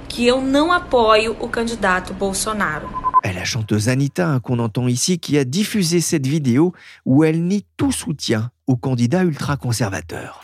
que 0.10 0.25
eu 0.25 0.42
não 0.42 0.72
apoio 0.72 1.36
o 1.39 1.48
candidato 1.48 2.13
Bolsonaro. 2.13 2.89
É 3.24 3.32
la 3.32 3.46
chanteuse 3.46 3.89
Anita 3.89 4.39
qu'on 4.42 4.60
entend 4.60 4.89
ici 4.89 5.18
qui 5.18 5.38
a 5.38 5.46
diffusé 5.46 6.01
cette 6.01 6.27
vidéo 6.27 6.74
où 7.06 7.24
elle 7.24 7.39
nie 7.39 7.65
tout 7.77 7.94
soutien 7.94 8.51
au 8.68 8.75
candidat 8.75 9.24
ultra-conservateur. 9.24 10.42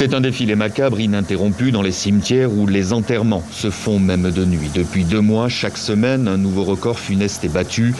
C'est 0.00 0.14
un 0.14 0.22
défilé 0.22 0.54
macabre 0.54 0.98
ininterrompu 0.98 1.72
dans 1.72 1.82
les 1.82 1.92
cimetières 1.92 2.50
où 2.50 2.66
les 2.66 2.94
enterrements 2.94 3.44
se 3.50 3.68
font 3.68 3.98
même 3.98 4.30
de 4.30 4.46
nuit. 4.46 4.70
Depuis 4.74 5.04
deux 5.04 5.20
mois, 5.20 5.50
chaque 5.50 5.76
semaine, 5.76 6.26
un 6.26 6.38
nouveau 6.38 6.64
record 6.64 6.98
funeste 6.98 7.44
est 7.44 7.52
battu. 7.52 7.94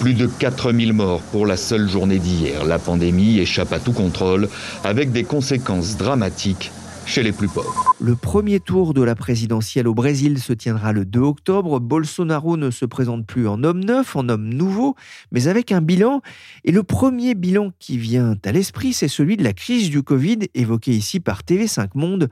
Plus 0.00 0.14
de 0.14 0.26
4000 0.26 0.94
morts 0.94 1.20
pour 1.20 1.44
la 1.44 1.58
seule 1.58 1.90
journée 1.90 2.18
d'hier. 2.18 2.64
La 2.64 2.78
pandémie 2.78 3.38
échappe 3.38 3.74
à 3.74 3.80
tout 3.80 3.92
contrôle 3.92 4.48
avec 4.82 5.12
des 5.12 5.24
conséquences 5.24 5.98
dramatiques 5.98 6.72
chez 7.06 7.22
les 7.22 7.32
plus 7.32 7.48
pauvres. 7.48 7.94
Le 8.00 8.16
premier 8.16 8.60
tour 8.60 8.94
de 8.94 9.02
la 9.02 9.14
présidentielle 9.14 9.88
au 9.88 9.94
Brésil 9.94 10.38
se 10.38 10.52
tiendra 10.52 10.92
le 10.92 11.04
2 11.04 11.20
octobre. 11.20 11.80
Bolsonaro 11.80 12.56
ne 12.56 12.70
se 12.70 12.84
présente 12.84 13.26
plus 13.26 13.46
en 13.48 13.62
homme 13.64 13.84
neuf, 13.84 14.16
en 14.16 14.28
homme 14.28 14.48
nouveau, 14.48 14.94
mais 15.30 15.48
avec 15.48 15.72
un 15.72 15.80
bilan. 15.80 16.20
Et 16.64 16.72
le 16.72 16.82
premier 16.82 17.34
bilan 17.34 17.72
qui 17.78 17.98
vient 17.98 18.36
à 18.44 18.52
l'esprit, 18.52 18.92
c'est 18.92 19.08
celui 19.08 19.36
de 19.36 19.44
la 19.44 19.52
crise 19.52 19.90
du 19.90 20.02
Covid, 20.02 20.38
évoqué 20.54 20.92
ici 20.92 21.20
par 21.20 21.42
TV5 21.42 21.90
Monde. 21.94 22.28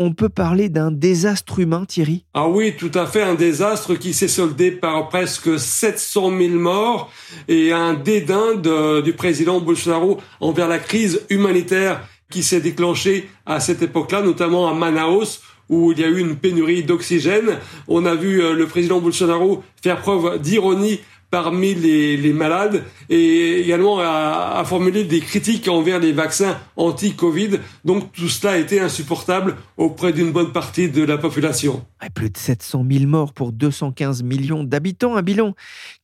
On 0.00 0.12
peut 0.12 0.28
parler 0.28 0.68
d'un 0.68 0.90
désastre 0.90 1.60
humain, 1.60 1.84
Thierry? 1.84 2.24
Ah 2.34 2.48
oui, 2.48 2.74
tout 2.76 2.90
à 2.94 3.06
fait, 3.06 3.22
un 3.22 3.36
désastre 3.36 3.94
qui 3.94 4.12
s'est 4.12 4.26
soldé 4.26 4.72
par 4.72 5.08
presque 5.08 5.56
700 5.56 6.36
000 6.36 6.54
morts 6.54 7.12
et 7.46 7.72
un 7.72 7.94
dédain 7.94 8.56
du 9.02 9.12
président 9.12 9.60
Bolsonaro 9.60 10.20
envers 10.40 10.66
la 10.66 10.80
crise 10.80 11.20
humanitaire 11.30 12.00
qui 12.30 12.42
s'est 12.42 12.60
déclenché 12.60 13.28
à 13.46 13.60
cette 13.60 13.82
époque-là, 13.82 14.22
notamment 14.22 14.68
à 14.68 14.74
Manaus, 14.74 15.40
où 15.68 15.92
il 15.92 16.00
y 16.00 16.04
a 16.04 16.08
eu 16.08 16.18
une 16.18 16.36
pénurie 16.36 16.82
d'oxygène. 16.82 17.58
On 17.88 18.04
a 18.04 18.14
vu 18.14 18.42
euh, 18.42 18.52
le 18.52 18.66
président 18.66 19.00
Bolsonaro 19.00 19.62
faire 19.82 20.00
preuve 20.00 20.38
d'ironie 20.40 21.00
parmi 21.34 21.74
les, 21.74 22.32
malades 22.32 22.84
et 23.10 23.58
également 23.58 23.98
à, 23.98 24.62
formuler 24.64 25.02
des 25.02 25.18
critiques 25.18 25.66
envers 25.66 25.98
les 25.98 26.12
vaccins 26.12 26.56
anti-Covid. 26.76 27.58
Donc 27.84 28.12
tout 28.12 28.28
cela 28.28 28.52
a 28.52 28.56
été 28.56 28.78
insupportable 28.78 29.56
auprès 29.76 30.12
d'une 30.12 30.30
bonne 30.30 30.52
partie 30.52 30.88
de 30.88 31.02
la 31.02 31.18
population. 31.18 31.84
Plus 32.14 32.30
de 32.30 32.36
700 32.36 32.84
000 32.88 33.06
morts 33.06 33.32
pour 33.32 33.50
215 33.50 34.22
millions 34.22 34.62
d'habitants, 34.62 35.16
un 35.16 35.22
bilan 35.22 35.54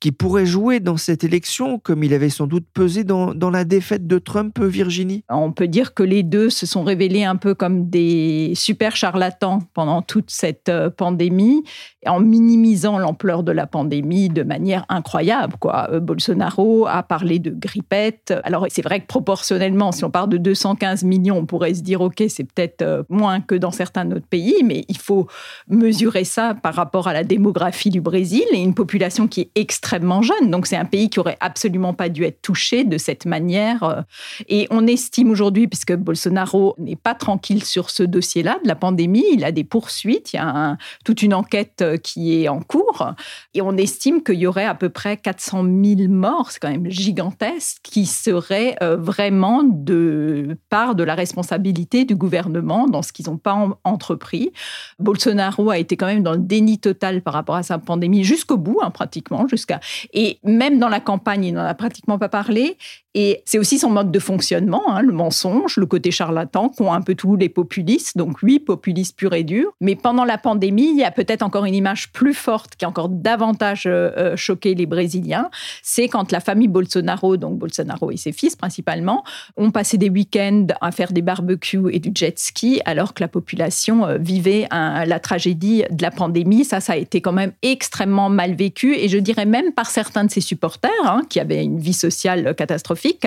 qui 0.01 0.11
pourrait 0.11 0.47
jouer 0.47 0.81
dans 0.81 0.97
cette 0.97 1.23
élection 1.23 1.79
comme 1.79 2.03
il 2.03 2.13
avait 2.13 2.31
sans 2.31 2.49
doute 2.49 2.65
pesé 2.73 3.05
dans, 3.05 3.33
dans 3.33 3.51
la 3.51 3.65
défaite 3.65 4.09
de 4.09 4.19
Trump, 4.19 4.59
Virginie 4.59 5.23
On 5.29 5.53
peut 5.53 5.69
dire 5.69 5.95
que 5.95 6.03
les 6.03 6.25
deux 6.25 6.51
se 6.51 6.67
sont 6.67 6.83
révélés 6.83 7.23
un 7.23 7.37
peu 7.37 7.55
comme 7.55 7.89
des 7.89 8.53
super 8.57 8.97
charlatans 8.97 9.61
pendant 9.75 10.03
toute 10.03 10.31
cette 10.31 10.71
euh, 10.71 10.91
pandémie, 10.91 11.63
en 12.07 12.19
minimisant 12.19 12.99
l'ampleur 12.99 13.43
de 13.43 13.53
la 13.53 13.67
pandémie 13.67 14.29
de 14.31 14.43
manière 14.43 14.87
incroyable 14.89 15.20
Quoi. 15.59 15.89
Euh, 15.93 16.01
Bolsonaro 16.01 16.87
a 16.87 17.03
parlé 17.03 17.39
de 17.39 17.51
grippette. 17.51 18.35
Alors 18.45 18.67
c'est 18.71 18.83
vrai 18.83 19.01
que 19.01 19.07
proportionnellement, 19.07 19.93
si 19.93 20.05
on 20.05 20.11
part 20.11 20.29
de 20.29 20.37
215 20.37 21.05
millions, 21.05 21.39
on 21.39 21.47
pourrait 21.47 21.75
se 21.75 21.83
dire, 21.83 22.01
OK, 22.01 22.23
c'est 22.29 22.45
peut-être 22.45 22.83
euh, 22.83 23.03
moins 23.09 23.41
que 23.41 23.55
dans 23.55 23.71
certains 23.71 24.11
autres 24.11 24.27
pays, 24.27 24.63
mais 24.65 24.85
il 24.89 24.99
faut 24.99 25.27
mesurer 25.69 26.25
ça 26.25 26.55
par 26.55 26.75
rapport 26.75 27.09
à 27.09 27.13
la 27.13 27.25
démographie 27.25 27.91
du 27.91 28.01
Brésil 28.01 28.45
et 28.53 28.59
une 28.59 28.75
population 28.75 29.29
qui 29.29 29.43
est 29.43 29.51
extrêmement 29.55 30.23
jeune. 30.23 30.51
Donc 30.51 30.67
c'est 30.67 30.77
un 30.77 30.85
pays 30.85 31.11
qui 31.11 31.21
aurait 31.21 31.39
absolument 31.41 31.95
pas 31.95 32.09
dû 32.09 32.25
être 32.25 32.43
touché 32.43 32.85
de 32.85 32.99
cette 32.99 33.27
manière. 33.27 33.83
Euh. 33.83 34.01
Et 34.49 34.67
on 34.71 34.87
estime 34.87 35.31
aujourd'hui, 35.31 35.69
puisque 35.69 35.95
Bolsonaro 35.95 36.75
n'est 36.79 36.97
pas 36.97 37.15
tranquille 37.15 37.65
sur 37.65 37.91
ce 37.91 38.03
dossier-là 38.03 38.59
de 38.63 38.69
la 38.69 38.75
pandémie, 38.75 39.25
il 39.33 39.45
a 39.45 39.53
des 39.53 39.65
poursuites, 39.65 40.33
il 40.33 40.37
y 40.37 40.39
a 40.39 40.77
toute 41.05 41.23
une 41.23 41.35
enquête 41.35 41.85
qui 42.03 42.43
est 42.43 42.49
en 42.49 42.61
cours, 42.61 43.15
et 43.55 43.63
on 43.63 43.77
estime 43.77 44.23
qu'il 44.23 44.37
y 44.37 44.47
aurait 44.47 44.65
à 44.65 44.75
peu 44.75 44.89
près 44.89 45.10
près 45.11 45.17
400 45.17 45.65
000 45.65 46.09
morts, 46.09 46.51
c'est 46.51 46.61
quand 46.61 46.71
même 46.71 46.91
gigantesque, 46.91 47.79
qui 47.83 48.07
serait 48.07 48.77
euh, 48.83 48.97
vraiment 48.97 49.63
de 49.65 50.57
part 50.69 50.95
de 50.95 51.03
la 51.03 51.15
responsabilité 51.15 52.05
du 52.05 52.15
gouvernement 52.15 52.87
dans 52.87 53.03
ce 53.03 53.13
qu'ils 53.13 53.29
n'ont 53.29 53.39
pas 53.39 53.69
entrepris. 53.85 54.53
Bolsonaro 54.99 55.71
a 55.71 55.79
été 55.79 55.97
quand 55.97 56.07
même 56.07 56.23
dans 56.23 56.33
le 56.33 56.39
déni 56.39 56.79
total 56.79 57.23
par 57.23 57.35
rapport 57.35 57.57
à 57.57 57.63
sa 57.63 57.79
pandémie 57.79 58.25
jusqu'au 58.25 58.57
bout, 58.57 58.79
hein, 58.83 58.91
pratiquement, 58.91 59.47
jusqu'à 59.49 59.81
et 60.13 60.39
même 60.45 60.79
dans 60.79 60.89
la 60.89 61.01
campagne, 61.01 61.45
il 61.45 61.55
n'en 61.55 61.65
a 61.65 61.75
pratiquement 61.75 62.19
pas 62.19 62.29
parlé. 62.29 62.77
Et 63.15 63.43
c'est 63.45 63.59
aussi 63.59 63.79
son 63.79 63.91
mode 63.91 64.13
de 64.13 64.19
fonctionnement, 64.21 64.83
hein, 64.89 65.03
le 65.03 65.13
mensonge, 65.13 65.77
le 65.77 65.87
côté 65.87 66.13
charlatan 66.13 66.69
qu'ont 66.69 66.93
un 66.93 67.01
peu 67.01 67.17
tous 67.17 67.35
les 67.35 67.49
populistes. 67.49 68.17
Donc 68.17 68.41
lui, 68.41 68.61
populiste 68.61 69.17
pur 69.17 69.35
et 69.35 69.43
dur. 69.43 69.73
Mais 69.81 69.97
pendant 69.97 70.25
la 70.25 70.39
pandémie, 70.39 70.91
il 70.91 70.99
y 70.99 71.05
a 71.05 71.11
peut-être 71.11 71.43
encore 71.43 71.65
une 71.65 71.75
image 71.75 72.13
plus 72.13 72.35
forte 72.35 72.77
qui 72.77 72.85
a 72.85 72.89
encore 72.89 73.09
davantage 73.09 73.87
euh, 73.87 74.13
euh, 74.17 74.37
choqué 74.37 74.77
les 74.77 74.87
Brésiliens. 74.91 75.49
C'est 75.83 76.09
quand 76.09 76.31
la 76.33 76.41
famille 76.41 76.69
Bolsonaro, 76.69 77.39
donc 77.39 77.59
Bolsonaro 77.59 78.11
et 78.11 78.19
ses 78.19 78.33
fils 78.33 78.57
principalement, 78.57 79.25
ont 79.57 79.71
passé 79.71 79.97
des 79.97 80.11
week-ends 80.11 80.67
à 80.83 80.93
faire 80.93 81.13
des 81.13 81.23
barbecues 81.23 81.89
et 81.91 81.99
du 81.99 82.11
jet 82.15 82.39
ski, 82.39 82.83
alors 82.85 83.15
que 83.15 83.23
la 83.23 83.29
population 83.29 84.07
euh, 84.07 84.19
vivait 84.19 84.69
la 84.71 85.21
tragédie 85.21 85.85
de 85.91 86.03
la 86.03 86.11
pandémie. 86.11 86.67
Ça, 86.67 86.81
ça 86.81 86.93
a 86.93 86.97
été 86.97 87.23
quand 87.23 87.33
même 87.33 87.53
extrêmement 87.63 88.29
mal 88.29 88.55
vécu. 88.55 88.95
Et 88.95 89.09
je 89.09 89.17
dirais 89.17 89.47
même 89.47 89.73
par 89.73 89.89
certains 89.89 90.25
de 90.25 90.31
ses 90.31 90.43
supporters, 90.43 90.91
hein, 91.05 91.23
qui 91.31 91.41
avaient 91.41 91.65
une 91.65 91.79
vie 91.79 91.95
sociale 91.95 92.55
catastrophique 92.55 93.27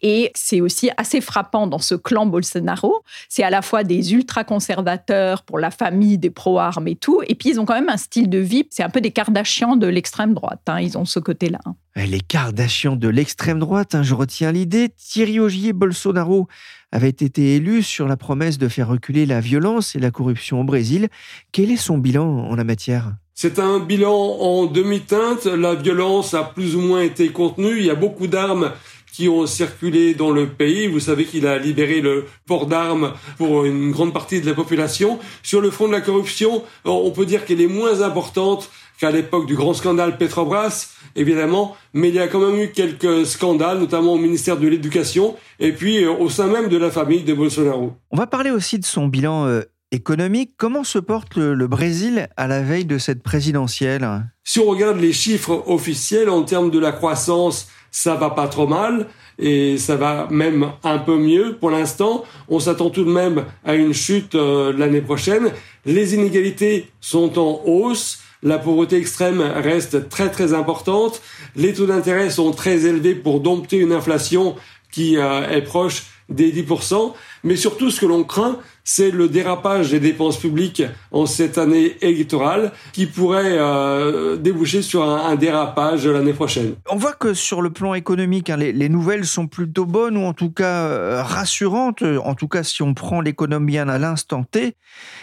et 0.00 0.30
c'est 0.34 0.60
aussi 0.60 0.90
assez 0.96 1.20
frappant 1.20 1.66
dans 1.66 1.78
ce 1.78 1.94
clan 1.94 2.26
Bolsonaro. 2.26 3.02
C'est 3.28 3.42
à 3.42 3.50
la 3.50 3.62
fois 3.62 3.84
des 3.84 4.14
ultra-conservateurs 4.14 5.42
pour 5.42 5.58
la 5.58 5.70
famille, 5.70 6.18
des 6.18 6.30
pro-armes 6.30 6.88
et 6.88 6.96
tout. 6.96 7.22
Et 7.26 7.34
puis, 7.34 7.50
ils 7.50 7.60
ont 7.60 7.64
quand 7.64 7.74
même 7.74 7.88
un 7.88 7.96
style 7.96 8.28
de 8.28 8.38
vie. 8.38 8.66
C'est 8.70 8.82
un 8.82 8.88
peu 8.88 9.00
des 9.00 9.10
Kardashians 9.10 9.76
de 9.76 9.86
l'extrême 9.86 10.34
droite. 10.34 10.60
Hein. 10.66 10.78
Ont 10.96 11.04
ce 11.04 11.18
côté-là. 11.18 11.60
Les 11.96 12.20
Kardashians 12.20 12.96
de 12.96 13.08
l'extrême 13.08 13.58
droite, 13.58 13.94
hein, 13.94 14.02
je 14.02 14.14
retiens 14.14 14.52
l'idée. 14.52 14.88
Thierry 14.96 15.40
Ogier 15.40 15.72
Bolsonaro 15.72 16.48
avait 16.90 17.08
été 17.08 17.56
élu 17.56 17.82
sur 17.82 18.08
la 18.08 18.16
promesse 18.16 18.58
de 18.58 18.68
faire 18.68 18.88
reculer 18.88 19.26
la 19.26 19.40
violence 19.40 19.94
et 19.94 19.98
la 19.98 20.10
corruption 20.10 20.60
au 20.60 20.64
Brésil. 20.64 21.08
Quel 21.52 21.70
est 21.70 21.76
son 21.76 21.98
bilan 21.98 22.26
en 22.26 22.54
la 22.54 22.64
matière? 22.64 23.14
C'est 23.34 23.58
un 23.58 23.80
bilan 23.80 24.14
en 24.40 24.66
demi-teinte. 24.66 25.46
La 25.46 25.74
violence 25.74 26.34
a 26.34 26.44
plus 26.44 26.76
ou 26.76 26.80
moins 26.80 27.02
été 27.02 27.30
contenue. 27.30 27.78
Il 27.78 27.86
y 27.86 27.90
a 27.90 27.94
beaucoup 27.94 28.26
d'armes 28.26 28.72
qui 29.12 29.28
ont 29.28 29.46
circulé 29.46 30.14
dans 30.14 30.30
le 30.30 30.48
pays. 30.48 30.86
Vous 30.86 31.00
savez 31.00 31.24
qu'il 31.24 31.46
a 31.46 31.58
libéré 31.58 32.00
le 32.00 32.26
port 32.46 32.66
d'armes 32.66 33.12
pour 33.36 33.64
une 33.64 33.90
grande 33.90 34.12
partie 34.12 34.40
de 34.40 34.46
la 34.46 34.54
population. 34.54 35.18
Sur 35.42 35.60
le 35.60 35.70
front 35.70 35.86
de 35.86 35.92
la 35.92 36.00
corruption, 36.00 36.62
on 36.84 37.10
peut 37.10 37.26
dire 37.26 37.44
qu'elle 37.44 37.60
est 37.60 37.66
moins 37.66 38.00
importante 38.02 38.70
qu'à 39.02 39.10
l'époque 39.10 39.46
du 39.46 39.56
grand 39.56 39.74
scandale 39.74 40.16
Petrobras, 40.16 40.90
évidemment, 41.16 41.76
mais 41.92 42.10
il 42.10 42.14
y 42.14 42.20
a 42.20 42.28
quand 42.28 42.38
même 42.38 42.60
eu 42.60 42.68
quelques 42.68 43.26
scandales, 43.26 43.80
notamment 43.80 44.12
au 44.12 44.16
ministère 44.16 44.56
de 44.56 44.68
l'Éducation 44.68 45.34
et 45.58 45.72
puis 45.72 46.04
euh, 46.04 46.12
au 46.12 46.28
sein 46.28 46.46
même 46.46 46.68
de 46.68 46.76
la 46.76 46.88
famille 46.88 47.24
de 47.24 47.34
Bolsonaro. 47.34 47.94
On 48.12 48.16
va 48.16 48.28
parler 48.28 48.52
aussi 48.52 48.78
de 48.78 48.84
son 48.84 49.08
bilan 49.08 49.46
euh, 49.46 49.62
économique. 49.90 50.52
Comment 50.56 50.84
se 50.84 51.00
porte 51.00 51.34
le, 51.34 51.66
Brésil 51.66 52.28
à 52.36 52.46
la 52.46 52.62
veille 52.62 52.84
de 52.84 52.98
cette 52.98 53.24
présidentielle? 53.24 54.08
Si 54.44 54.60
on 54.60 54.66
regarde 54.66 55.00
les 55.00 55.12
chiffres 55.12 55.64
officiels 55.66 56.30
en 56.30 56.44
termes 56.44 56.70
de 56.70 56.78
la 56.78 56.92
croissance, 56.92 57.66
ça 57.90 58.14
va 58.14 58.30
pas 58.30 58.46
trop 58.46 58.68
mal 58.68 59.08
et 59.36 59.78
ça 59.78 59.96
va 59.96 60.28
même 60.30 60.70
un 60.84 60.98
peu 60.98 61.18
mieux 61.18 61.56
pour 61.58 61.70
l'instant. 61.70 62.22
On 62.48 62.60
s'attend 62.60 62.90
tout 62.90 63.04
de 63.04 63.10
même 63.10 63.46
à 63.64 63.74
une 63.74 63.94
chute 63.94 64.36
euh, 64.36 64.72
l'année 64.72 65.00
prochaine. 65.00 65.50
Les 65.86 66.14
inégalités 66.14 66.86
sont 67.00 67.36
en 67.40 67.62
hausse. 67.64 68.21
La 68.42 68.58
pauvreté 68.58 68.96
extrême 68.96 69.40
reste 69.40 70.08
très 70.08 70.30
très 70.30 70.52
importante. 70.52 71.22
Les 71.54 71.74
taux 71.74 71.86
d'intérêt 71.86 72.28
sont 72.28 72.50
très 72.50 72.86
élevés 72.86 73.14
pour 73.14 73.40
dompter 73.40 73.76
une 73.76 73.92
inflation 73.92 74.56
qui 74.90 75.16
euh, 75.16 75.48
est 75.48 75.62
proche 75.62 76.04
des 76.32 76.52
10%. 76.52 77.12
Mais 77.44 77.56
surtout, 77.56 77.90
ce 77.90 78.00
que 78.00 78.06
l'on 78.06 78.24
craint, 78.24 78.58
c'est 78.84 79.10
le 79.10 79.28
dérapage 79.28 79.90
des 79.90 80.00
dépenses 80.00 80.38
publiques 80.38 80.82
en 81.10 81.26
cette 81.26 81.58
année 81.58 81.96
électorale 82.00 82.72
qui 82.92 83.06
pourrait 83.06 83.58
euh, 83.58 84.36
déboucher 84.36 84.82
sur 84.82 85.02
un, 85.04 85.34
dérapage 85.36 86.06
l'année 86.06 86.32
prochaine. 86.32 86.74
On 86.90 86.96
voit 86.96 87.12
que 87.12 87.34
sur 87.34 87.62
le 87.62 87.70
plan 87.70 87.94
économique, 87.94 88.50
hein, 88.50 88.56
les, 88.56 88.88
nouvelles 88.88 89.24
sont 89.24 89.46
plutôt 89.46 89.86
bonnes 89.86 90.16
ou 90.16 90.22
en 90.22 90.32
tout 90.32 90.50
cas 90.50 90.86
euh, 90.86 91.22
rassurantes, 91.22 92.02
en 92.02 92.34
tout 92.34 92.48
cas 92.48 92.62
si 92.62 92.82
on 92.82 92.94
prend 92.94 93.20
l'économie 93.20 93.78
à 93.78 93.84
l'instant 93.84 94.44
T. 94.44 94.74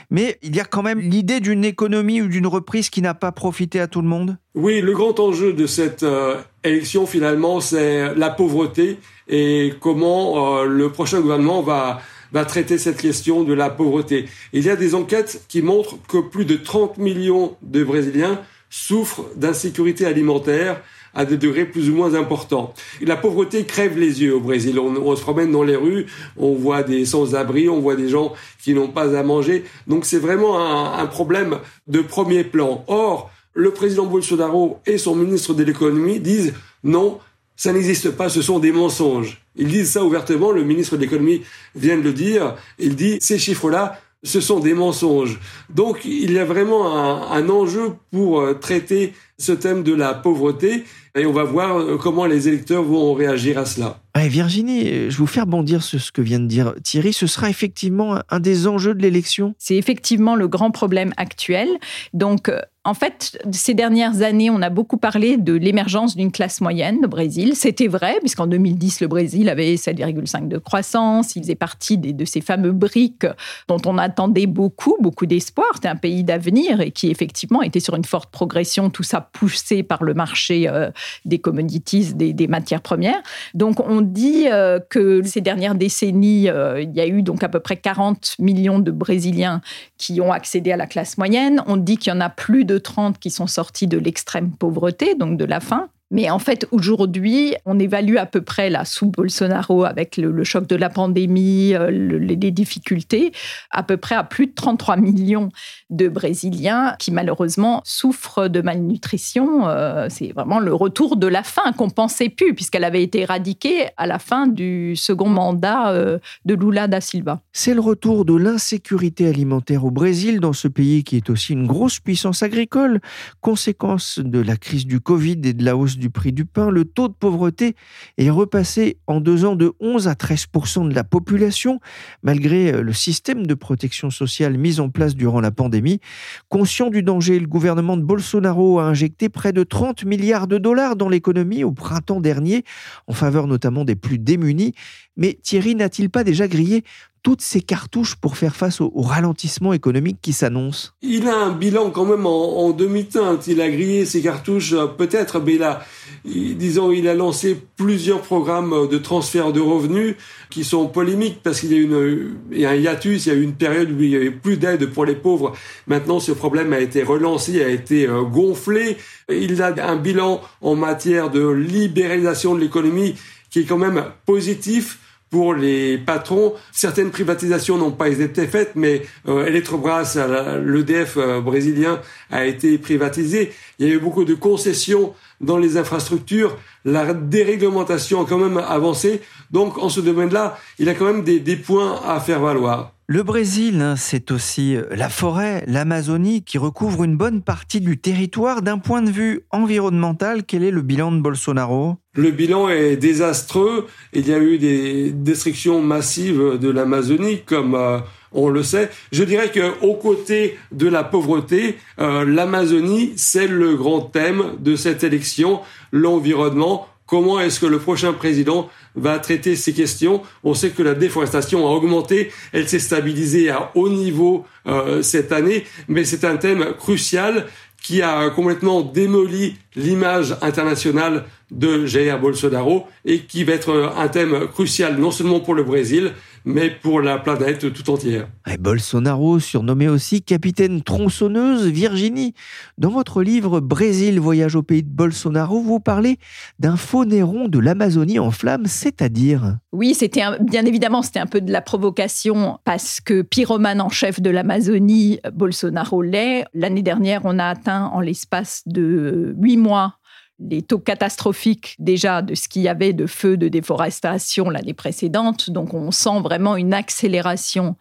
Mais 0.09 0.39
il 0.41 0.55
y 0.55 0.59
a 0.59 0.65
quand 0.65 0.81
même 0.81 0.99
l'idée 0.99 1.39
d'une 1.39 1.65
économie 1.65 2.21
ou 2.21 2.27
d'une 2.27 2.47
reprise 2.47 2.89
qui 2.89 3.01
n'a 3.01 3.13
pas 3.13 3.31
profité 3.31 3.79
à 3.79 3.87
tout 3.87 4.01
le 4.01 4.07
monde? 4.07 4.37
Oui, 4.55 4.81
le 4.81 4.93
grand 4.93 5.19
enjeu 5.19 5.53
de 5.53 5.67
cette 5.67 6.03
euh, 6.03 6.35
élection 6.63 7.05
finalement, 7.05 7.61
c'est 7.61 8.15
la 8.15 8.29
pauvreté 8.29 8.99
et 9.29 9.73
comment 9.79 10.63
le 10.63 10.89
prochain 10.89 11.21
gouvernement 11.21 11.61
va 11.61 12.01
va 12.31 12.45
traiter 12.45 12.77
cette 12.77 12.97
question 12.97 13.43
de 13.43 13.53
la 13.53 13.69
pauvreté. 13.69 14.25
Il 14.53 14.63
y 14.63 14.69
a 14.69 14.75
des 14.75 14.95
enquêtes 14.95 15.43
qui 15.47 15.61
montrent 15.61 15.97
que 16.07 16.17
plus 16.17 16.45
de 16.45 16.55
30 16.55 16.97
millions 16.97 17.55
de 17.61 17.83
Brésiliens 17.83 18.41
souffrent 18.69 19.25
d'insécurité 19.35 20.05
alimentaire 20.05 20.81
à 21.15 21.25
des 21.25 21.37
degrés 21.37 21.65
plus 21.65 21.89
ou 21.89 21.95
moins 21.95 22.13
importants. 22.13 22.73
La 23.01 23.15
pauvreté 23.15 23.63
crève 23.63 23.97
les 23.97 24.21
yeux 24.21 24.35
au 24.35 24.39
Brésil. 24.39 24.77
On, 24.77 25.15
se 25.15 25.21
promène 25.21 25.51
dans 25.51 25.63
les 25.63 25.75
rues, 25.75 26.05
on 26.37 26.53
voit 26.53 26.83
des 26.83 27.03
sans-abri, 27.03 27.67
on 27.67 27.79
voit 27.79 27.95
des 27.95 28.09
gens 28.09 28.33
qui 28.61 28.75
n'ont 28.75 28.89
pas 28.89 29.17
à 29.17 29.23
manger. 29.23 29.63
Donc 29.87 30.05
c'est 30.05 30.19
vraiment 30.19 30.59
un, 30.59 30.99
un 30.99 31.07
problème 31.07 31.57
de 31.87 32.01
premier 32.01 32.43
plan. 32.43 32.83
Or, 32.87 33.31
le 33.53 33.71
président 33.71 34.05
Bolsonaro 34.05 34.79
et 34.85 34.99
son 34.99 35.15
ministre 35.15 35.55
de 35.55 35.63
l'économie 35.63 36.19
disent 36.19 36.53
non, 36.83 37.19
ça 37.59 37.73
n'existe 37.73 38.11
pas, 38.11 38.29
ce 38.29 38.41
sont 38.41 38.57
des 38.57 38.71
mensonges. 38.71 39.41
Ils 39.57 39.67
disent 39.67 39.91
ça 39.91 40.05
ouvertement, 40.05 40.51
le 40.53 40.63
ministre 40.63 40.95
de 40.95 41.01
l'économie 41.01 41.41
vient 41.75 41.97
de 41.97 42.01
le 42.01 42.13
dire, 42.13 42.55
il 42.77 42.95
dit 42.95 43.17
ces 43.19 43.37
chiffres-là, 43.37 43.99
ce 44.23 44.39
sont 44.39 44.61
des 44.61 44.73
mensonges. 44.73 45.37
Donc 45.69 46.05
il 46.05 46.31
y 46.31 46.39
a 46.39 46.45
vraiment 46.45 46.95
un, 47.29 47.49
enjeu 47.49 47.95
pour 48.11 48.39
euh, 48.39 48.53
traiter 48.53 49.13
ce 49.39 49.51
thème 49.53 49.83
de 49.83 49.93
la 49.93 50.13
pauvreté 50.13 50.83
et 51.15 51.25
on 51.25 51.31
va 51.31 51.43
voir 51.43 51.79
euh, 51.79 51.97
comment 51.97 52.25
les 52.25 52.47
électeurs 52.47 52.83
vont 52.83 53.13
réagir 53.13 53.57
à 53.57 53.65
cela. 53.65 53.99
Virginie, 54.15 55.09
je 55.09 55.17
vous 55.17 55.27
fais 55.27 55.39
rebondir 55.39 55.81
sur 55.81 56.01
ce 56.01 56.11
que 56.11 56.21
vient 56.21 56.39
de 56.39 56.47
dire 56.47 56.73
Thierry. 56.83 57.13
Ce 57.13 57.25
sera 57.25 57.49
effectivement 57.49 58.19
un 58.29 58.39
des 58.41 58.67
enjeux 58.67 58.93
de 58.93 59.01
l'élection 59.01 59.55
C'est 59.57 59.77
effectivement 59.77 60.35
le 60.35 60.47
grand 60.47 60.71
problème 60.71 61.13
actuel. 61.15 61.69
Donc, 62.13 62.49
euh, 62.49 62.59
en 62.85 62.93
fait, 62.93 63.37
ces 63.51 63.73
dernières 63.73 64.21
années, 64.21 64.49
on 64.49 64.61
a 64.61 64.69
beaucoup 64.69 64.97
parlé 64.97 65.37
de 65.37 65.53
l'émergence 65.53 66.15
d'une 66.15 66.31
classe 66.31 66.59
moyenne 66.59 67.05
au 67.05 67.07
Brésil. 67.07 67.55
C'était 67.55 67.87
vrai, 67.87 68.17
puisqu'en 68.19 68.47
2010, 68.47 69.01
le 69.01 69.07
Brésil 69.07 69.49
avait 69.49 69.75
7,5 69.75 70.47
de 70.47 70.57
croissance. 70.57 71.35
Il 71.35 71.43
faisait 71.43 71.55
partie 71.55 71.97
de 71.97 72.25
ces 72.25 72.41
fameux 72.41 72.71
briques 72.71 73.27
dont 73.67 73.81
on 73.85 73.97
attendait 73.97 74.47
beaucoup, 74.47 74.97
beaucoup 75.01 75.25
d'espoir. 75.25 75.67
C'était 75.75 75.89
un 75.89 75.97
pays 75.97 76.23
d'avenir 76.23 76.81
et 76.81 76.91
qui, 76.91 77.11
effectivement, 77.11 77.61
était 77.61 77.81
sur 77.81 77.95
une 77.95 78.05
forte 78.05 78.31
progression, 78.31 78.89
tout 78.89 79.03
ça 79.03 79.28
poussé 79.31 79.83
par 79.83 80.03
le 80.03 80.13
marché 80.13 80.67
euh, 80.67 80.91
des 81.25 81.39
commodities, 81.39 82.13
des, 82.13 82.47
matières 82.47 82.81
premières. 82.81 83.21
Donc, 83.53 83.79
on 83.79 84.01
dit 84.01 84.47
euh, 84.47 84.79
que 84.89 85.21
ces 85.23 85.41
dernières 85.41 85.75
décennies, 85.75 86.49
euh, 86.49 86.81
il 86.81 86.91
y 86.95 87.01
a 87.01 87.07
eu 87.07 87.21
donc 87.21 87.43
à 87.43 87.49
peu 87.49 87.59
près 87.59 87.77
40 87.77 88.35
millions 88.39 88.79
de 88.79 88.91
Brésiliens 88.91 89.61
qui 89.97 90.21
ont 90.21 90.31
accédé 90.31 90.71
à 90.71 90.77
la 90.77 90.87
classe 90.87 91.17
moyenne. 91.17 91.61
On 91.67 91.77
dit 91.77 91.97
qu'il 91.97 92.11
y 92.11 92.15
en 92.15 92.21
a 92.21 92.29
plus 92.29 92.65
de 92.65 92.77
30 92.77 93.19
qui 93.19 93.29
sont 93.29 93.47
sortis 93.47 93.87
de 93.87 93.97
l'extrême 93.97 94.51
pauvreté, 94.51 95.15
donc 95.15 95.37
de 95.37 95.45
la 95.45 95.59
faim. 95.59 95.89
Mais 96.11 96.29
en 96.29 96.39
fait, 96.39 96.67
aujourd'hui, 96.71 97.53
on 97.65 97.77
évalue 97.77 98.17
à 98.17 98.25
peu 98.25 98.41
près, 98.41 98.69
là, 98.69 98.83
sous 98.83 99.11
Bolsonaro, 99.11 99.85
avec 99.85 100.17
le, 100.17 100.43
choc 100.43 100.65
de 100.67 100.75
la 100.75 100.89
pandémie, 100.89 101.75
euh, 101.75 101.91
les, 101.91 102.49
difficultés, 102.49 103.31
à 103.69 103.83
peu 103.83 103.97
près 103.97 104.15
à 104.15 104.23
plus 104.23 104.47
de 104.47 104.53
33 104.53 104.97
millions 104.97 105.49
de 105.91 106.07
Brésiliens 106.07 106.95
qui, 106.97 107.11
malheureusement, 107.11 107.81
souffrent 107.85 108.47
de 108.47 108.61
malnutrition. 108.61 109.67
Euh, 109.67 110.07
c'est 110.09 110.31
vraiment 110.31 110.59
le 110.59 110.73
retour 110.73 111.15
de 111.15 111.27
la 111.27 111.43
faim 111.43 111.73
qu'on 111.77 111.91
pensait 111.91 112.29
plus, 112.29 112.55
puisqu'elle 112.55 112.83
avait 112.83 113.03
été 113.03 113.19
éradiquée 113.19 113.89
à 113.97 114.07
la 114.07 114.17
fin 114.17 114.47
du 114.47 114.95
second 114.95 115.29
mandat 115.29 115.91
euh, 115.91 116.17
de 116.45 116.55
Lula 116.55 116.87
da 116.87 117.01
Silva. 117.01 117.41
C'est 117.51 117.75
le 117.75 117.81
retour 117.81 118.25
de 118.25 118.33
l'insécurité 118.33 119.27
alimentaire 119.27 119.85
au 119.85 119.91
Brésil, 119.91 120.39
dans 120.39 120.53
ce 120.53 120.67
pays 120.67 121.03
qui 121.03 121.17
est 121.17 121.29
aussi 121.29 121.53
une 121.53 121.67
grosse 121.67 121.99
puissance 121.99 122.41
agricole, 122.41 122.99
conséquence 123.41 124.17
de 124.17 124.39
la 124.39 124.57
crise 124.57 124.87
du 124.87 124.99
Covid 124.99 125.41
et 125.43 125.53
de 125.53 125.63
la 125.63 125.77
hausse 125.77 125.98
du 125.99 126.09
prix 126.09 126.33
du 126.33 126.45
pain, 126.45 126.69
le 126.69 126.85
taux 126.85 127.07
de 127.07 127.13
pauvreté 127.13 127.75
est 128.17 128.29
repassé 128.29 128.97
en 129.07 129.21
deux 129.21 129.45
ans 129.45 129.55
de 129.55 129.73
11 129.79 130.07
à 130.07 130.13
13% 130.13 130.89
de 130.89 130.95
la 130.95 131.03
population, 131.03 131.79
malgré 132.23 132.73
euh, 132.73 132.81
le 132.81 132.93
système 132.93 133.45
de 133.45 133.53
protection 133.53 134.09
sociale 134.09 134.57
mis 134.57 134.79
en 134.79 134.89
place 134.89 135.15
durant 135.15 135.41
la 135.41 135.51
pandémie. 135.51 135.99
Conscient 136.47 136.89
du 136.89 137.03
danger, 137.03 137.39
le 137.39 137.47
gouvernement 137.47 137.97
de 137.97 138.03
Bolsonaro 138.03 138.79
a 138.79 138.83
injecté 138.83 139.29
près 139.29 139.53
de 139.53 139.63
30 139.63 140.05
milliards 140.05 140.47
de 140.47 140.57
dollars 140.57 140.95
dans 140.95 141.09
l'économie 141.09 141.63
au 141.63 141.71
printemps 141.71 142.21
dernier, 142.21 142.63
en 143.07 143.13
faveur 143.13 143.47
notamment 143.47 143.85
des 143.85 143.95
plus 143.95 144.17
démunis. 144.17 144.73
Mais 145.17 145.37
Thierry 145.43 145.75
n'a-t-il 145.75 146.09
pas 146.09 146.23
déjà 146.23 146.47
grillé 146.47 146.83
toutes 147.21 147.41
ces 147.41 147.61
cartouches 147.61 148.15
pour 148.15 148.37
faire 148.37 148.55
face 148.55 148.81
au, 148.81 148.91
ralentissement 148.95 149.73
économique 149.73 150.17
qui 150.21 150.33
s'annonce 150.33 150.93
Il 151.01 151.27
a 151.27 151.35
un 151.35 151.51
bilan 151.51 151.89
quand 151.89 152.05
même 152.05 152.25
en, 152.25 152.71
demi-teinte. 152.71 153.47
Il 153.47 153.61
a 153.61 153.69
grillé 153.69 154.05
ses 154.05 154.21
cartouches 154.21 154.73
euh, 154.73 154.85
peut-être, 154.87 155.39
mais 155.39 155.57
là, 155.57 155.83
disons, 156.25 156.91
il 156.91 157.07
a 157.07 157.15
lancé 157.15 157.59
plusieurs 157.75 158.21
programmes 158.21 158.87
de 158.87 158.97
transfert 158.97 159.51
de 159.51 159.59
revenus 159.59 160.15
qui 160.49 160.63
sont 160.63 160.87
polémiques 160.87 161.39
parce 161.43 161.61
qu'il 161.61 161.73
y 161.73 161.75
a, 161.75 161.79
une, 161.79 162.35
il 162.51 162.65
a 162.65 162.71
un 162.71 162.75
hiatus, 162.75 163.25
il 163.25 163.29
y 163.29 163.31
a 163.31 163.35
eu 163.35 163.41
une 163.41 163.55
période 163.55 163.91
où 163.91 164.01
il 164.01 164.09
y 164.09 164.15
avait 164.15 164.31
plus 164.31 164.57
d'aide 164.57 164.87
pour 164.87 165.05
les 165.05 165.15
pauvres. 165.15 165.53
Maintenant, 165.87 166.19
ce 166.19 166.31
problème 166.31 166.73
a 166.73 166.79
été 166.79 167.03
relancé, 167.03 167.63
a 167.63 167.69
été 167.69 168.07
euh, 168.07 168.23
gonflé. 168.23 168.97
Il 169.29 169.61
a 169.61 169.73
un 169.89 169.95
bilan 169.95 170.41
en 170.61 170.75
matière 170.75 171.29
de 171.29 171.47
libéralisation 171.47 172.55
de 172.55 172.59
l'économie 172.59 173.15
qui 173.49 173.61
est 173.61 173.65
quand 173.65 173.77
même 173.77 174.03
positif 174.25 174.99
pour 175.29 175.53
les 175.53 175.97
patrons. 175.97 176.53
Certaines 176.71 177.11
privatisations 177.11 177.77
n'ont 177.77 177.91
pas 177.91 178.09
été 178.09 178.47
faites, 178.47 178.71
mais 178.75 179.03
euh, 179.27 179.45
Electrobras, 179.45 180.17
l'EDF 180.63 181.17
euh, 181.17 181.41
brésilien, 181.41 182.01
a 182.31 182.45
été 182.45 182.77
privatisé. 182.77 183.51
Il 183.77 183.87
y 183.87 183.91
a 183.91 183.93
eu 183.93 183.99
beaucoup 183.99 184.25
de 184.25 184.33
concessions 184.33 185.13
dans 185.41 185.57
les 185.57 185.77
infrastructures. 185.77 186.57
La 186.85 187.13
déréglementation 187.13 188.21
a 188.21 188.25
quand 188.25 188.37
même 188.37 188.57
avancé. 188.57 189.21
Donc, 189.51 189.77
en 189.77 189.89
ce 189.89 189.99
domaine-là, 189.99 190.57
il 190.79 190.89
a 190.89 190.93
quand 190.93 191.05
même 191.05 191.23
des 191.23 191.55
points 191.55 191.99
à 192.05 192.19
faire 192.19 192.39
valoir. 192.39 192.93
Le 193.11 193.23
Brésil, 193.23 193.81
hein, 193.81 193.95
c'est 193.95 194.29
aussi 194.29 194.75
euh, 194.75 194.83
la 194.91 195.09
forêt, 195.09 195.63
l'Amazonie, 195.65 196.43
qui 196.43 196.59
recouvre 196.59 197.03
une 197.03 197.17
bonne 197.17 197.41
partie 197.41 197.81
du 197.81 197.97
territoire. 197.97 198.61
D'un 198.61 198.77
point 198.77 199.01
de 199.01 199.09
vue 199.09 199.47
environnemental, 199.49 200.43
quel 200.43 200.63
est 200.63 200.69
le 200.69 200.83
bilan 200.83 201.13
de 201.13 201.19
Bolsonaro? 201.19 201.95
Le 202.13 202.29
bilan 202.29 202.69
est 202.69 202.97
désastreux. 202.97 203.87
Il 204.13 204.27
y 204.27 204.33
a 204.35 204.37
eu 204.37 204.59
des 204.59 205.09
destructions 205.09 205.81
massives 205.81 206.59
de 206.61 206.69
l'Amazonie, 206.69 207.41
comme 207.47 207.73
euh, 207.73 207.97
on 208.31 208.47
le 208.47 208.61
sait. 208.61 208.91
Je 209.11 209.23
dirais 209.23 209.49
que 209.49 209.83
aux 209.83 209.95
côtés 209.95 210.59
de 210.71 210.87
la 210.87 211.03
pauvreté, 211.03 211.79
euh, 211.97 212.23
l'Amazonie, 212.25 213.13
c'est 213.15 213.47
le 213.47 213.75
grand 213.75 214.01
thème 214.01 214.53
de 214.59 214.75
cette 214.75 215.03
élection, 215.03 215.61
l'environnement. 215.91 216.87
Comment 217.09 217.39
est-ce 217.39 217.59
que 217.59 217.65
le 217.65 217.79
prochain 217.79 218.13
président 218.13 218.69
va 218.93 219.17
traiter 219.17 219.55
ces 219.55 219.73
questions? 219.73 220.21
On 220.43 220.53
sait 220.53 220.69
que 220.69 220.83
la 220.83 220.93
déforestation 220.93 221.67
a 221.67 221.71
augmenté, 221.71 222.31
elle 222.53 222.69
s'est 222.69 222.77
stabilisée 222.77 223.49
à 223.49 223.71
haut 223.73 223.89
niveau 223.89 224.45
euh, 224.67 225.01
cette 225.01 225.31
année, 225.31 225.63
mais 225.87 226.03
c'est 226.03 226.23
un 226.23 226.37
thème 226.37 226.73
crucial 226.77 227.47
qui 227.81 228.03
a 228.03 228.29
complètement 228.29 228.81
démoli 228.81 229.55
l'image 229.75 230.35
internationale 230.43 231.25
de 231.49 231.87
Jair 231.87 232.19
Bolsonaro 232.19 232.85
et 233.05 233.21
qui 233.21 233.43
va 233.43 233.53
être 233.53 233.91
un 233.97 234.07
thème 234.07 234.47
crucial 234.47 234.99
non 234.99 235.09
seulement 235.09 235.39
pour 235.39 235.55
le 235.55 235.63
Brésil, 235.63 236.13
mais 236.49 236.71
pour 236.71 237.01
la 237.01 237.19
planète 237.19 237.71
tout 237.71 237.89
entière. 237.89 238.27
Et 238.51 238.57
Bolsonaro, 238.57 239.39
surnommé 239.39 239.87
aussi 239.87 240.21
capitaine 240.21 240.81
tronçonneuse 240.81 241.67
Virginie. 241.67 242.33
Dans 242.77 242.89
votre 242.89 243.21
livre 243.21 243.59
Brésil, 243.59 244.19
voyage 244.19 244.55
au 244.55 244.63
pays 244.63 244.83
de 244.83 244.89
Bolsonaro, 244.89 245.61
vous 245.61 245.79
parlez 245.79 246.17
d'un 246.57 246.75
faux 246.75 247.05
néron 247.05 247.47
de 247.47 247.59
l'Amazonie 247.59 248.19
en 248.19 248.31
flammes, 248.31 248.65
c'est-à-dire? 248.65 249.57
Oui, 249.71 249.93
c'était 249.93 250.23
bien 250.41 250.65
évidemment, 250.65 251.01
c'était 251.03 251.19
un 251.19 251.27
peu 251.27 251.41
de 251.41 251.51
la 251.51 251.61
provocation 251.61 252.59
parce 252.65 252.99
que 252.99 253.21
pyromane 253.21 253.81
en 253.81 253.89
chef 253.89 254.19
de 254.19 254.29
l'Amazonie, 254.29 255.19
Bolsonaro 255.31 256.01
l'est. 256.01 256.45
L'année 256.53 256.81
dernière, 256.81 257.21
on 257.25 257.37
a 257.37 257.45
atteint 257.45 257.85
en 257.93 258.01
l'espace 258.01 258.63
de 258.65 259.35
huit 259.37 259.57
mois 259.57 259.98
les 260.39 260.61
taux 260.61 260.79
catastrophiques 260.79 261.75
déjà 261.79 262.21
de 262.21 262.33
ce 262.35 262.47
qu'il 262.47 262.61
y 262.61 262.69
avait 262.69 262.93
de 262.93 263.05
feux 263.05 263.37
de 263.37 263.47
déforestation 263.47 264.49
l'année 264.49 264.73
précédente. 264.73 265.49
Donc 265.49 265.73
on 265.73 265.91
sent 265.91 266.21
vraiment 266.21 266.55
une 266.55 266.73
accélération 266.73 267.75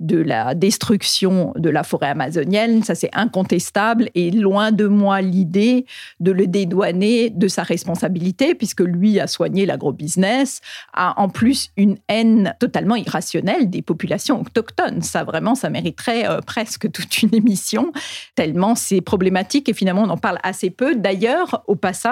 de 0.00 0.18
la 0.18 0.54
destruction 0.54 1.52
de 1.56 1.70
la 1.70 1.82
forêt 1.82 2.08
amazonienne, 2.08 2.82
ça 2.82 2.94
c'est 2.94 3.10
incontestable, 3.12 4.10
et 4.14 4.30
loin 4.30 4.70
de 4.70 4.86
moi 4.86 5.20
l'idée 5.20 5.86
de 6.20 6.32
le 6.32 6.46
dédouaner 6.46 7.30
de 7.30 7.48
sa 7.48 7.62
responsabilité, 7.62 8.54
puisque 8.54 8.80
lui 8.80 9.18
a 9.18 9.26
soigné 9.26 9.66
l'agro-business, 9.66 10.60
a 10.92 11.20
en 11.20 11.28
plus 11.28 11.70
une 11.76 11.96
haine 12.08 12.54
totalement 12.60 12.96
irrationnelle 12.96 13.70
des 13.70 13.82
populations 13.82 14.40
autochtones. 14.40 15.02
Ça 15.02 15.24
vraiment, 15.24 15.54
ça 15.54 15.70
mériterait 15.70 16.28
euh, 16.28 16.40
presque 16.40 16.90
toute 16.90 17.22
une 17.22 17.34
émission, 17.34 17.92
tellement 18.34 18.74
c'est 18.74 19.00
problématique, 19.00 19.68
et 19.68 19.74
finalement 19.74 20.02
on 20.02 20.10
en 20.10 20.18
parle 20.18 20.38
assez 20.42 20.70
peu. 20.70 20.94
D'ailleurs, 20.96 21.64
au 21.66 21.76
passage, 21.76 22.03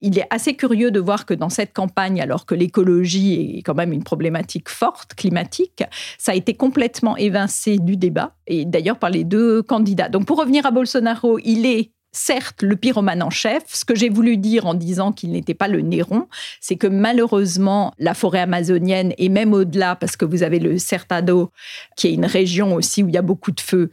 il 0.00 0.18
est 0.18 0.26
assez 0.30 0.54
curieux 0.54 0.90
de 0.90 1.00
voir 1.00 1.26
que 1.26 1.34
dans 1.34 1.50
cette 1.50 1.72
campagne, 1.72 2.20
alors 2.20 2.46
que 2.46 2.54
l'écologie 2.54 3.58
est 3.58 3.62
quand 3.62 3.74
même 3.74 3.92
une 3.92 4.02
problématique 4.02 4.68
forte, 4.68 5.14
climatique, 5.14 5.82
ça 6.18 6.32
a 6.32 6.34
été 6.34 6.54
complètement 6.54 7.16
évincé 7.16 7.78
du 7.78 7.96
débat, 7.96 8.34
et 8.46 8.64
d'ailleurs 8.64 8.98
par 8.98 9.10
les 9.10 9.24
deux 9.24 9.62
candidats. 9.62 10.08
Donc 10.08 10.24
pour 10.24 10.38
revenir 10.38 10.64
à 10.64 10.70
Bolsonaro, 10.70 11.38
il 11.44 11.66
est 11.66 11.92
certes 12.12 12.62
le 12.62 12.76
pyromane 12.76 13.22
en 13.22 13.30
chef. 13.30 13.62
Ce 13.66 13.84
que 13.84 13.94
j'ai 13.94 14.08
voulu 14.08 14.36
dire 14.36 14.66
en 14.66 14.74
disant 14.74 15.12
qu'il 15.12 15.30
n'était 15.30 15.54
pas 15.54 15.68
le 15.68 15.80
Néron, 15.80 16.26
c'est 16.60 16.76
que 16.76 16.86
malheureusement, 16.86 17.94
la 17.98 18.14
forêt 18.14 18.40
amazonienne, 18.40 19.12
et 19.18 19.28
même 19.28 19.52
au-delà, 19.52 19.96
parce 19.96 20.16
que 20.16 20.24
vous 20.24 20.42
avez 20.42 20.58
le 20.58 20.78
Certado, 20.78 21.52
qui 21.96 22.08
est 22.08 22.14
une 22.14 22.26
région 22.26 22.74
aussi 22.74 23.02
où 23.02 23.08
il 23.08 23.14
y 23.14 23.18
a 23.18 23.22
beaucoup 23.22 23.52
de 23.52 23.60
feux, 23.60 23.90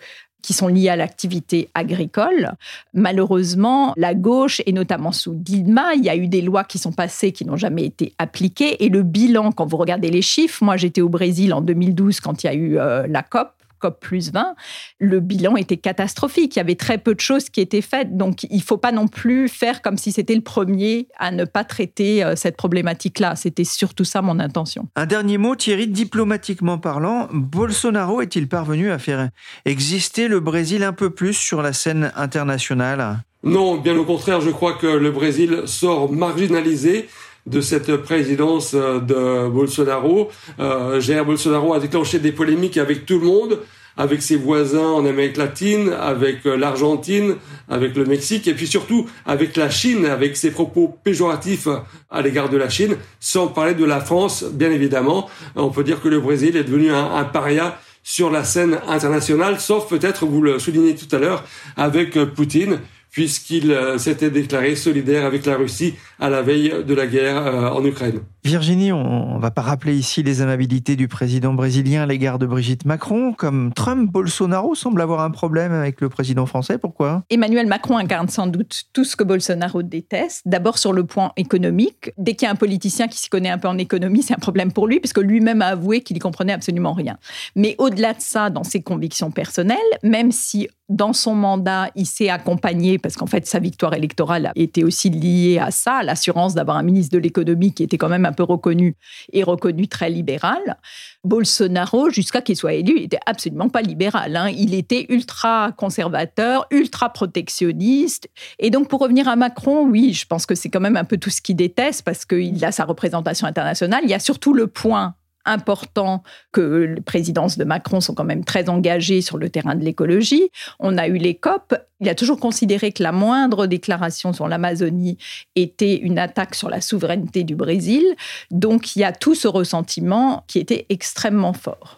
qui 0.48 0.54
sont 0.54 0.70
liées 0.70 0.88
à 0.88 0.96
l'activité 0.96 1.68
agricole. 1.74 2.54
Malheureusement, 2.94 3.94
la 3.98 4.14
gauche, 4.14 4.62
et 4.66 4.72
notamment 4.72 5.12
sous 5.12 5.34
Dilma, 5.34 5.94
il 5.96 6.06
y 6.06 6.10
a 6.10 6.16
eu 6.16 6.30
des 6.30 6.42
lois 6.42 6.64
qui 6.64 6.78
sont 6.78 6.94
passées 6.94 7.34
qui 7.34 7.44
n'ont 7.44 7.58
jamais 7.58 7.84
été 7.84 8.14
appliquées. 8.18 8.82
Et 8.86 8.88
le 8.88 9.04
bilan, 9.04 9.52
quand 9.52 9.66
vous 9.66 9.76
regardez 9.76 10.10
les 10.10 10.22
chiffres, 10.22 10.64
moi 10.64 10.78
j'étais 10.78 11.02
au 11.02 11.10
Brésil 11.10 11.54
en 11.54 11.60
2012 11.60 12.22
quand 12.22 12.46
il 12.46 12.48
y 12.48 12.50
a 12.50 12.54
eu 12.54 12.80
euh, 12.80 13.06
la 13.10 13.24
COP, 13.24 13.52
COP 13.80 14.00
plus 14.00 14.32
20, 14.32 14.56
le 15.00 15.20
bilan 15.20 15.56
était 15.56 15.78
catastrophique. 15.78 16.56
Il 16.56 16.60
y 16.60 16.62
avait 16.62 16.76
très 16.76 16.98
peu 16.98 17.14
de 17.14 17.20
choses 17.20 17.50
qui 17.50 17.62
étaient 17.62 17.82
faites. 17.82 18.18
Donc, 18.18 18.44
il 18.44 18.58
ne 18.58 18.62
faut 18.62 18.78
pas 18.78 18.92
non 18.92 19.08
plus 19.08 19.50
faire 19.50 19.82
comme 19.82 19.98
si 19.98 20.12
c'était 20.12 20.36
le 20.36 20.42
premier 20.42 21.08
à 21.18 21.32
ne 21.32 21.46
pas 21.46 21.64
traiter 21.64 22.24
euh, 22.24 22.36
cette 22.36 22.58
problématique-là. 22.58 23.36
C'était 23.36 23.64
surtout 23.64 24.04
ça 24.04 24.22
mon 24.22 24.40
intention. 24.40 24.88
Un 24.96 25.06
dernier 25.06 25.38
mot, 25.38 25.56
Thierry, 25.56 25.88
diplomatiquement 25.88 26.78
parlant, 26.78 27.28
Bolsonaro 27.32 28.22
est-il 28.22 28.48
parvenu 28.48 28.92
à 28.92 29.00
faire 29.00 29.30
exister 29.66 30.28
le 30.28 30.40
Brésil 30.40 30.84
un 30.84 30.94
peu 30.94 31.10
plus 31.10 31.34
sur 31.34 31.62
la 31.62 31.74
scène 31.74 32.12
internationale? 32.16 33.20
Non, 33.44 33.78
bien 33.78 33.96
au 33.98 34.04
contraire, 34.04 34.42
je 34.42 34.50
crois 34.50 34.74
que 34.74 34.88
le 34.88 35.12
Brésil 35.12 35.64
sort 35.66 36.12
marginalisé 36.12 37.08
de 37.48 37.62
cette 37.62 37.96
présidence 37.98 38.74
euh, 38.76 39.00
de 39.00 39.50
Bolsonaro. 39.50 40.30
Euh, 40.60 41.00
Jair 41.00 41.26
Bolsonaro 41.26 41.74
a 41.74 41.80
déclenché 41.80 42.20
des 42.20 42.32
polémiques 42.32 42.78
avec 42.78 43.06
tout 43.06 43.20
le 43.20 43.26
monde, 43.26 43.60
avec 43.96 44.22
ses 44.22 44.36
voisins 44.36 44.88
en 44.88 45.06
Amérique 45.06 45.38
latine, 45.38 45.92
avec 46.00 46.46
euh, 46.46 46.58
l'Argentine, 46.58 47.36
avec 47.70 47.96
le 47.96 48.06
Mexique, 48.06 48.48
et 48.48 48.54
puis 48.54 48.68
surtout 48.68 49.10
avec 49.26 49.56
la 49.56 49.70
Chine, 49.70 50.06
avec 50.06 50.36
ses 50.36 50.52
propos 50.52 50.94
péjoratifs 51.04 51.70
à 52.12 52.22
l'égard 52.22 52.50
de 52.50 52.58
la 52.58 52.70
Chine, 52.70 52.98
sans 53.20 53.48
parler 53.48 53.74
de 53.74 53.86
la 53.86 54.02
France, 54.02 54.44
bien 54.44 54.72
évidemment. 54.72 55.30
On 55.56 55.70
peut 55.70 55.84
dire 55.84 56.02
que 56.02 56.10
le 56.10 56.20
Brésil 56.20 56.58
est 56.58 56.66
devenu 56.66 56.92
un, 56.92 57.16
un 57.16 57.24
paria 57.24 57.80
sur 58.04 58.30
la 58.30 58.44
scène 58.46 58.80
internationale, 58.88 59.60
sauf 59.60 59.90
peut-être, 59.90 60.26
vous 60.26 60.42
le 60.42 60.60
soulignez 60.60 60.96
tout 60.96 61.14
à 61.14 61.20
l'heure, 61.20 61.44
avec 61.76 62.18
Poutine, 62.36 62.80
puisqu'il 63.10 63.72
euh, 63.72 63.98
s'était 63.98 64.30
déclaré 64.30 64.76
solidaire 64.76 65.26
avec 65.26 65.46
la 65.46 65.56
Russie 65.56 65.96
à 66.20 66.30
la 66.30 66.42
veille 66.42 66.74
de 66.86 66.94
la 66.94 67.08
guerre 67.08 67.46
euh, 67.46 67.70
en 67.70 67.84
Ukraine. 67.86 68.20
Virginie, 68.44 68.94
on 68.94 69.36
ne 69.36 69.42
va 69.42 69.52
pas 69.52 69.62
rappeler 69.62 69.96
ici 69.98 70.24
les 70.24 70.42
amabilités 70.42 70.96
du 70.96 71.10
président 71.10 71.54
brésilien 71.54 72.04
à 72.04 72.06
l'égard 72.06 72.40
de 72.40 72.46
Brigitte 72.46 72.86
Macron. 72.86 73.34
Comme 73.34 73.74
Trump, 73.74 74.10
Bolsonaro 74.10 74.74
semble 74.74 75.02
avoir 75.02 75.20
un 75.20 75.32
problème 75.32 75.74
avec 75.74 76.00
le 76.00 76.08
président 76.08 76.46
français. 76.46 76.78
Pourquoi? 76.78 77.24
Emmanuel 77.30 77.68
Macron 77.68 77.98
incarne 77.98 78.30
sans 78.30 78.48
doute 78.48 78.86
tout 78.94 79.04
ce 79.04 79.18
que 79.18 79.26
Bolsonaro 79.26 79.84
déteste. 79.84 80.44
D'abord 80.46 80.78
sur 80.78 80.94
le 80.94 81.04
point 81.04 81.34
économique. 81.36 82.12
Dès 82.18 82.36
qu'il 82.36 82.46
y 82.46 82.50
a 82.50 82.52
un 82.52 82.56
politicien 82.56 83.10
qui 83.10 83.18
s'y 83.18 83.30
connaît 83.30 83.50
un 83.50 83.58
peu 83.58 83.68
en 83.68 83.78
économie, 83.78 84.24
c'est 84.28 84.34
un 84.34 84.40
problème 84.40 84.72
pour 84.72 84.88
lui, 84.88 85.02
puisque 85.02 85.20
lui-même 85.20 85.62
a 85.62 85.68
avoué 85.68 86.00
qu'il 86.00 86.14
n'y 86.14 86.22
comprenait 86.22 86.54
absolument 86.54 86.94
rien. 86.94 87.18
Mais 87.56 87.76
au-delà 87.80 88.14
de 88.14 88.22
ça, 88.22 88.50
dans 88.50 88.64
ses 88.64 88.82
convictions 88.82 89.30
personnelles, 89.30 89.78
même 90.04 90.32
si 90.32 90.70
dans 90.90 91.12
son 91.12 91.36
mandat, 91.36 91.90
il 91.96 92.06
s'est 92.06 92.30
accompagné, 92.30 92.97
parce 93.00 93.16
qu'en 93.16 93.28
fait, 93.28 93.46
sa 93.46 93.60
victoire 93.60 93.94
électorale 93.94 94.52
était 94.56 94.84
aussi 94.84 95.10
liée 95.10 95.60
à 95.60 95.72
ça, 95.72 96.04
l'assurance 96.04 96.54
d'avoir 96.54 96.78
un 96.78 96.84
ministre 96.84 97.14
de 97.14 97.20
l'économie 97.20 97.74
qui 97.74 97.84
était 97.84 97.98
quand 97.98 98.10
même 98.10 98.26
un 98.26 98.32
peu 98.32 98.44
reconnu 98.44 98.96
et 99.34 99.44
reconnu 99.44 99.88
très 99.88 100.10
libéral. 100.10 100.78
Bolsonaro, 101.24 102.10
jusqu'à 102.10 102.42
qu'il 102.42 102.56
soit 102.56 102.74
élu, 102.74 103.02
n'était 103.02 103.20
absolument 103.26 103.70
pas 103.70 103.82
libéral. 103.82 104.36
Hein. 104.36 104.50
Il 104.50 104.74
était 104.74 105.06
ultra 105.10 105.72
conservateur, 105.74 106.66
ultra 106.72 107.10
protectionniste. 107.10 108.30
Et 108.60 108.70
donc, 108.70 108.88
pour 108.88 109.00
revenir 109.00 109.28
à 109.28 109.36
Macron, 109.36 109.86
oui, 109.86 110.14
je 110.14 110.26
pense 110.26 110.46
que 110.46 110.56
c'est 110.56 110.70
quand 110.70 110.80
même 110.80 110.98
un 110.98 111.04
peu 111.04 111.18
tout 111.18 111.30
ce 111.30 111.42
qu'il 111.42 111.56
déteste 111.56 112.04
parce 112.04 112.26
qu'il 112.26 112.64
a 112.64 112.72
sa 112.72 112.86
représentation 112.86 113.48
internationale. 113.48 114.02
Il 114.04 114.10
y 114.10 114.14
a 114.14 114.20
surtout 114.20 114.54
le 114.54 114.68
point 114.68 115.16
important 115.48 116.24
que 116.52 116.96
les 116.96 117.02
présidences 117.02 117.58
de 117.58 117.64
Macron 117.64 118.02
sont 118.02 118.14
quand 118.14 118.24
même 118.24 118.46
très 118.46 118.70
engagées 118.70 119.22
sur 119.22 119.38
le 119.38 119.50
terrain 119.50 119.76
de 119.76 119.84
l'écologie. 119.84 120.52
On 120.80 120.98
a 120.98 121.08
eu 121.08 121.18
les 121.18 121.36
COP. 121.36 121.76
Il 122.00 122.10
a 122.10 122.16
toujours 122.16 122.40
considéré 122.40 122.92
que 122.92 123.02
la 123.02 123.12
moindre 123.12 123.66
déclaration 123.66 124.34
sur 124.34 124.48
l'Amazonie 124.48 125.18
était 125.56 125.96
une 125.96 126.20
attaque 126.20 126.54
sur 126.54 126.70
la 126.70 126.82
souveraineté 126.82 127.44
du 127.44 127.56
Brésil. 127.56 128.04
Donc 128.52 128.96
il 128.96 129.00
y 129.00 129.04
a 129.04 129.12
tout 129.12 129.36
ce 129.36 129.48
ressentiment 129.48 130.44
qui 130.48 130.60
était 130.60 130.86
extrêmement 130.90 131.54
fort. 131.54 131.98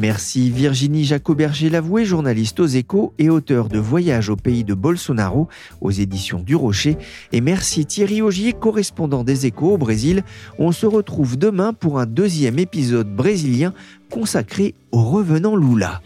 Merci 0.00 0.48
Virginie 0.48 1.04
Jacoberger-Lavoué, 1.04 2.06
journaliste 2.06 2.58
aux 2.58 2.66
échos 2.66 3.12
et 3.18 3.28
auteur 3.28 3.68
de 3.68 3.78
Voyage 3.78 4.30
au 4.30 4.36
pays 4.36 4.64
de 4.64 4.72
Bolsonaro 4.72 5.46
aux 5.82 5.90
éditions 5.90 6.38
du 6.38 6.56
Rocher. 6.56 6.96
Et 7.32 7.42
merci 7.42 7.84
Thierry 7.84 8.22
Augier, 8.22 8.54
correspondant 8.54 9.24
des 9.24 9.44
échos 9.44 9.74
au 9.74 9.76
Brésil. 9.76 10.22
On 10.58 10.72
se 10.72 10.86
retrouve 10.86 11.36
demain 11.36 11.74
pour 11.74 12.00
un 12.00 12.06
deuxième 12.06 12.58
épisode 12.58 13.14
brésilien 13.14 13.74
consacré 14.10 14.74
au 14.90 15.02
revenant 15.02 15.54
Lula. 15.54 16.00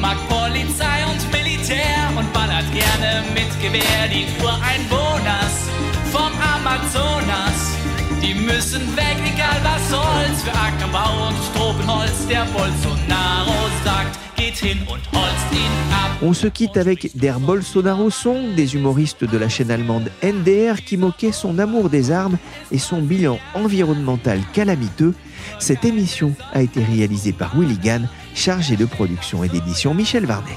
Mag 0.00 0.16
Polizei 0.28 1.04
und 1.04 1.22
die 8.22 8.34
müssen 8.34 8.96
weg, 8.96 9.18
egal 9.24 9.60
was 9.62 9.90
soll's, 9.90 10.42
für 10.42 10.52
Ackerbau 10.52 11.28
und 11.28 11.36
Tropenholz. 11.54 12.26
Der 12.28 12.44
Bolsonaro 12.46 13.68
sagt, 13.84 14.18
geht 14.36 14.56
hin 14.56 14.78
und 14.82 15.02
holzt 15.12 15.52
ihn 15.52 15.92
ab. 15.92 16.10
On 16.22 16.32
se 16.34 16.50
quitte 16.50 16.78
avec 16.78 17.10
Der 17.14 17.38
Bolsonaro 17.38 18.10
Song, 18.10 18.54
des 18.54 18.74
humoristes 18.74 19.24
de 19.24 19.38
la 19.38 19.48
chaîne 19.48 19.70
allemande 19.70 20.10
NDR 20.22 20.82
qui 20.84 20.96
moquaient 20.96 21.32
son 21.32 21.58
amour 21.58 21.90
des 21.90 22.10
armes 22.10 22.38
et 22.70 22.78
son 22.78 23.02
bilan 23.02 23.38
environnemental 23.54 24.40
calamiteux. 24.52 25.14
Cette 25.58 25.84
émission 25.84 26.34
a 26.52 26.62
été 26.62 26.82
réalisée 26.82 27.32
par 27.32 27.56
Willy 27.56 27.78
Gann, 27.78 28.08
chargé 28.34 28.76
de 28.76 28.84
production 28.84 29.42
et 29.42 29.48
d'édition 29.48 29.94
Michel 29.94 30.26
Varnet. 30.26 30.56